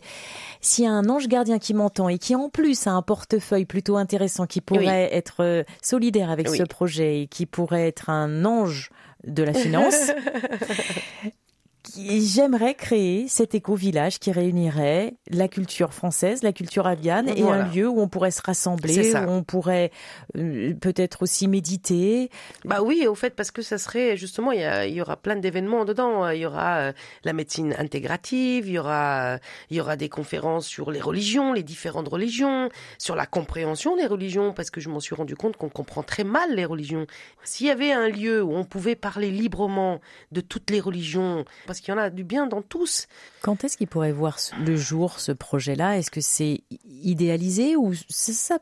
s'il 0.61 0.85
y 0.85 0.87
a 0.87 0.91
un 0.91 1.09
ange 1.09 1.27
gardien 1.27 1.59
qui 1.59 1.73
m'entend 1.73 2.07
et 2.07 2.19
qui 2.19 2.35
en 2.35 2.47
plus 2.47 2.87
a 2.87 2.91
un 2.91 3.01
portefeuille 3.01 3.65
plutôt 3.65 3.97
intéressant 3.97 4.45
qui 4.45 4.61
pourrait 4.61 5.09
être 5.13 5.43
euh, 5.43 5.63
solidaire 5.81 6.29
avec 6.29 6.47
ce 6.47 6.63
projet 6.63 7.23
et 7.23 7.27
qui 7.27 7.45
pourrait 7.45 7.89
être 7.89 8.09
un 8.09 8.45
ange 8.45 8.91
de 9.27 9.43
la 9.43 9.53
finance. 9.53 10.13
J'aimerais 11.95 12.75
créer 12.75 13.27
cet 13.27 13.55
éco-village 13.55 14.19
qui 14.19 14.31
réunirait 14.31 15.13
la 15.29 15.47
culture 15.47 15.93
française, 15.93 16.43
la 16.43 16.53
culture 16.53 16.87
aviane 16.87 17.29
et 17.29 17.43
un 17.43 17.67
lieu 17.67 17.87
où 17.87 17.99
on 17.99 18.07
pourrait 18.07 18.31
se 18.31 18.41
rassembler, 18.41 19.15
où 19.15 19.29
on 19.29 19.43
pourrait 19.43 19.91
euh, 20.37 20.73
peut-être 20.73 21.23
aussi 21.23 21.47
méditer. 21.47 22.29
Bah 22.65 22.81
oui, 22.81 23.07
au 23.07 23.15
fait, 23.15 23.35
parce 23.35 23.51
que 23.51 23.61
ça 23.61 23.77
serait 23.77 24.17
justement, 24.17 24.51
il 24.51 24.59
y, 24.59 24.93
y 24.93 25.01
aura 25.01 25.17
plein 25.17 25.35
d'événements 25.35 25.85
dedans. 25.85 26.29
Il 26.29 26.39
y 26.39 26.45
aura 26.45 26.77
euh, 26.77 26.93
la 27.23 27.33
médecine 27.33 27.75
intégrative, 27.77 28.67
il 28.67 28.73
y 28.73 28.79
aura, 28.79 29.39
il 29.69 29.77
y 29.77 29.81
aura 29.81 29.95
des 29.95 30.09
conférences 30.09 30.67
sur 30.67 30.91
les 30.91 31.01
religions, 31.01 31.53
les 31.53 31.63
différentes 31.63 32.07
religions, 32.07 32.69
sur 32.97 33.15
la 33.15 33.25
compréhension 33.25 33.95
des 33.95 34.07
religions, 34.07 34.53
parce 34.53 34.69
que 34.69 34.81
je 34.81 34.89
m'en 34.89 34.99
suis 34.99 35.15
rendu 35.15 35.35
compte 35.35 35.57
qu'on 35.57 35.69
comprend 35.69 36.03
très 36.03 36.23
mal 36.23 36.55
les 36.55 36.65
religions. 36.65 37.07
S'il 37.43 37.67
y 37.67 37.71
avait 37.71 37.91
un 37.91 38.09
lieu 38.09 38.43
où 38.43 38.55
on 38.55 38.65
pouvait 38.65 38.95
parler 38.95 39.31
librement 39.31 39.99
de 40.31 40.41
toutes 40.41 40.69
les 40.69 40.79
religions, 40.79 41.45
parce 41.65 41.76
qu'il 41.81 41.93
y 41.93 41.97
en 41.97 41.99
a 41.99 42.09
du 42.09 42.23
bien 42.23 42.47
dans 42.47 42.61
tous. 42.61 43.07
Quand 43.41 43.63
est-ce 43.63 43.77
qu'il 43.77 43.87
pourrait 43.87 44.11
voir 44.11 44.37
le 44.65 44.75
jour, 44.75 45.19
ce 45.19 45.31
projet-là? 45.31 45.97
Est-ce 45.97 46.11
que 46.11 46.21
c'est 46.21 46.61
idéalisé 46.85 47.75
ou 47.75 47.93
ça, 48.09 48.59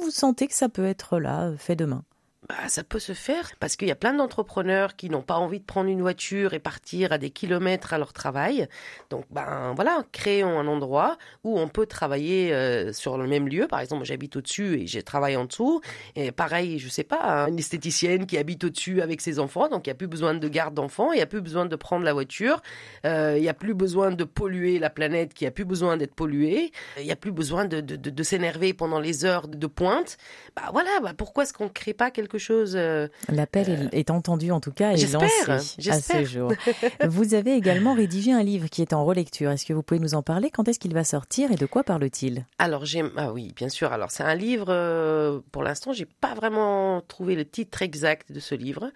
vous 0.00 0.10
sentez 0.10 0.46
que 0.46 0.54
ça 0.54 0.68
peut 0.68 0.86
être 0.86 1.18
là, 1.18 1.52
fait 1.56 1.76
demain? 1.76 2.04
Bah, 2.48 2.68
ça 2.68 2.84
peut 2.84 2.98
se 2.98 3.12
faire 3.12 3.52
parce 3.60 3.76
qu'il 3.76 3.88
y 3.88 3.92
a 3.92 3.96
plein 3.96 4.12
d'entrepreneurs 4.12 4.96
qui 4.96 5.10
n'ont 5.10 5.22
pas 5.22 5.36
envie 5.36 5.60
de 5.60 5.64
prendre 5.64 5.90
une 5.90 6.00
voiture 6.00 6.54
et 6.54 6.58
partir 6.58 7.12
à 7.12 7.18
des 7.18 7.30
kilomètres 7.30 7.92
à 7.92 7.98
leur 7.98 8.12
travail. 8.12 8.68
Donc, 9.10 9.24
ben 9.30 9.72
voilà, 9.74 10.04
créons 10.12 10.58
un 10.58 10.66
endroit 10.66 11.18
où 11.44 11.58
on 11.58 11.68
peut 11.68 11.86
travailler 11.86 12.52
euh, 12.52 12.92
sur 12.92 13.18
le 13.18 13.26
même 13.26 13.48
lieu. 13.48 13.66
Par 13.66 13.80
exemple, 13.80 14.04
j'habite 14.04 14.36
au-dessus 14.36 14.80
et 14.80 14.86
j'ai 14.86 15.02
travaillé 15.02 15.36
en 15.36 15.44
dessous. 15.44 15.80
Et 16.14 16.32
pareil, 16.32 16.78
je 16.78 16.88
sais 16.88 17.04
pas, 17.04 17.20
hein, 17.22 17.48
une 17.48 17.58
esthéticienne 17.58 18.26
qui 18.26 18.38
habite 18.38 18.64
au-dessus 18.64 19.02
avec 19.02 19.20
ses 19.20 19.38
enfants, 19.38 19.68
donc 19.68 19.86
il 19.86 19.90
n'y 19.90 19.92
a 19.92 19.96
plus 19.96 20.06
besoin 20.06 20.34
de 20.34 20.48
garde 20.48 20.74
d'enfants, 20.74 21.12
il 21.12 21.16
n'y 21.16 21.22
a 21.22 21.26
plus 21.26 21.40
besoin 21.40 21.66
de 21.66 21.76
prendre 21.76 22.04
la 22.04 22.12
voiture, 22.12 22.62
euh, 23.04 23.34
il 23.36 23.42
n'y 23.42 23.48
a 23.48 23.54
plus 23.54 23.74
besoin 23.74 24.10
de 24.10 24.24
polluer 24.24 24.78
la 24.78 24.90
planète 24.90 25.34
qui 25.34 25.46
a 25.46 25.50
plus 25.50 25.64
besoin 25.64 25.96
d'être 25.96 26.14
polluée, 26.14 26.72
il 26.98 27.04
n'y 27.04 27.12
a 27.12 27.16
plus 27.16 27.32
besoin 27.32 27.64
de, 27.64 27.80
de, 27.80 27.96
de, 27.96 28.10
de 28.10 28.22
s'énerver 28.22 28.72
pendant 28.72 29.00
les 29.00 29.24
heures 29.24 29.48
de 29.48 29.66
pointe. 29.66 30.16
Bah 30.54 30.70
voilà, 30.72 30.90
bah 31.02 31.12
pourquoi 31.16 31.44
est-ce 31.44 31.52
qu'on 31.52 31.64
ne 31.64 31.70
crée 31.70 31.94
pas 31.94 32.10
quelque 32.10 32.35
chose. 32.38 32.74
Euh, 32.76 33.08
L'appel 33.28 33.66
euh, 33.68 33.88
est 33.92 34.10
entendu 34.10 34.50
en 34.50 34.60
tout 34.60 34.72
cas 34.72 34.92
et 34.92 35.06
lancé 35.06 35.50
à 35.50 35.58
ce 35.58 36.24
jour. 36.24 36.52
vous 37.06 37.34
avez 37.34 37.54
également 37.54 37.94
rédigé 37.94 38.32
un 38.32 38.42
livre 38.42 38.68
qui 38.68 38.82
est 38.82 38.92
en 38.92 39.04
relecture. 39.04 39.50
Est-ce 39.50 39.66
que 39.66 39.72
vous 39.72 39.82
pouvez 39.82 40.00
nous 40.00 40.14
en 40.14 40.22
parler? 40.22 40.50
Quand 40.50 40.68
est-ce 40.68 40.78
qu'il 40.78 40.94
va 40.94 41.04
sortir 41.04 41.52
et 41.52 41.56
de 41.56 41.66
quoi 41.66 41.84
parle-t-il? 41.84 42.44
Alors 42.58 42.84
j'ai 42.84 43.02
ah 43.16 43.32
oui 43.32 43.52
bien 43.54 43.68
sûr. 43.68 43.92
Alors 43.92 44.10
c'est 44.10 44.22
un 44.22 44.34
livre. 44.34 44.66
Euh, 44.68 45.40
pour 45.52 45.62
l'instant 45.62 45.92
j'ai 45.92 46.06
pas 46.06 46.34
vraiment 46.34 47.00
trouvé 47.02 47.34
le 47.34 47.44
titre 47.44 47.82
exact 47.82 48.32
de 48.32 48.40
ce 48.40 48.54
livre, 48.54 48.90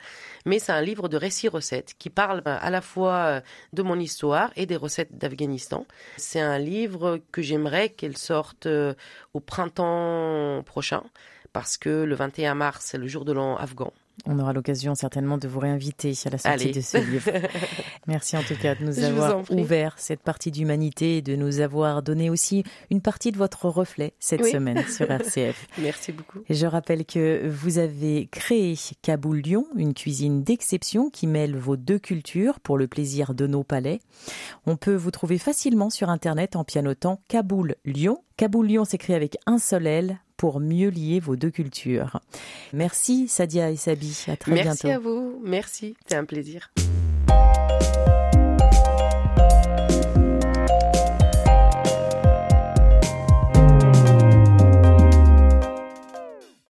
mais 0.46 0.58
c'est 0.58 0.72
un 0.72 0.82
livre 0.82 1.08
de 1.08 1.16
récits 1.16 1.48
recettes 1.48 1.94
qui 1.98 2.10
parle 2.10 2.42
à 2.44 2.70
la 2.70 2.80
fois 2.80 3.42
de 3.72 3.82
mon 3.82 3.98
histoire 3.98 4.50
et 4.56 4.66
des 4.66 4.76
recettes 4.76 5.16
d'Afghanistan. 5.16 5.86
C'est 6.16 6.40
un 6.40 6.58
livre 6.58 7.20
que 7.32 7.42
j'aimerais 7.42 7.90
qu'elle 7.90 8.16
sorte 8.16 8.68
au 9.34 9.40
printemps 9.40 10.62
prochain 10.64 11.02
parce 11.52 11.76
que 11.76 12.04
le 12.04 12.14
21 12.14 12.54
mars, 12.54 12.86
c'est 12.88 12.98
le 12.98 13.06
jour 13.06 13.24
de 13.24 13.32
l'an 13.32 13.56
afghan. 13.56 13.92
On 14.26 14.38
aura 14.38 14.52
l'occasion 14.52 14.94
certainement 14.94 15.38
de 15.38 15.48
vous 15.48 15.60
réinviter 15.60 16.12
à 16.26 16.30
la 16.30 16.38
sortie 16.38 16.72
de 16.72 16.80
ce 16.80 16.98
livre. 16.98 17.30
Merci 18.06 18.36
en 18.36 18.42
tout 18.42 18.56
cas 18.60 18.74
de 18.74 18.84
nous 18.84 19.02
avoir 19.02 19.50
ouvert 19.50 19.94
cette 19.98 20.20
partie 20.20 20.50
d'humanité 20.50 21.18
et 21.18 21.22
de 21.22 21.36
nous 21.36 21.60
avoir 21.60 22.02
donné 22.02 22.28
aussi 22.28 22.64
une 22.90 23.00
partie 23.00 23.32
de 23.32 23.38
votre 23.38 23.66
reflet 23.68 24.12
cette 24.18 24.44
semaine 24.44 24.84
sur 24.86 25.10
RCF. 25.10 25.66
Merci 25.78 26.12
beaucoup. 26.12 26.40
Et 26.48 26.54
je 26.54 26.66
rappelle 26.66 27.04
que 27.04 27.48
vous 27.48 27.78
avez 27.78 28.28
créé 28.30 28.76
Kaboul 29.02 29.38
Lyon, 29.38 29.66
une 29.76 29.94
cuisine 29.94 30.42
d'exception 30.42 31.10
qui 31.10 31.26
mêle 31.26 31.56
vos 31.56 31.76
deux 31.76 31.98
cultures 31.98 32.60
pour 32.60 32.76
le 32.76 32.88
plaisir 32.88 33.34
de 33.34 33.46
nos 33.46 33.64
palais. 33.64 34.00
On 34.66 34.76
peut 34.76 34.94
vous 34.94 35.10
trouver 35.10 35.38
facilement 35.38 35.88
sur 35.88 36.10
internet 36.10 36.56
en 36.56 36.64
pianotant 36.64 37.20
Kaboul 37.28 37.76
Lyon. 37.84 38.22
Kaboul 38.40 38.68
Lyon 38.68 38.86
s'écrit 38.86 39.12
avec 39.12 39.36
un 39.44 39.58
seul 39.58 39.86
L 39.86 40.18
pour 40.38 40.60
mieux 40.60 40.88
lier 40.88 41.20
vos 41.20 41.36
deux 41.36 41.50
cultures. 41.50 42.20
Merci 42.72 43.28
Sadia 43.28 43.70
et 43.70 43.76
Sabi, 43.76 44.24
à 44.28 44.36
très 44.38 44.52
bientôt. 44.52 44.68
Merci 44.68 44.90
à 44.90 44.98
vous, 44.98 45.38
merci, 45.44 45.94
c'est 46.06 46.16
un 46.16 46.24
plaisir. 46.24 46.70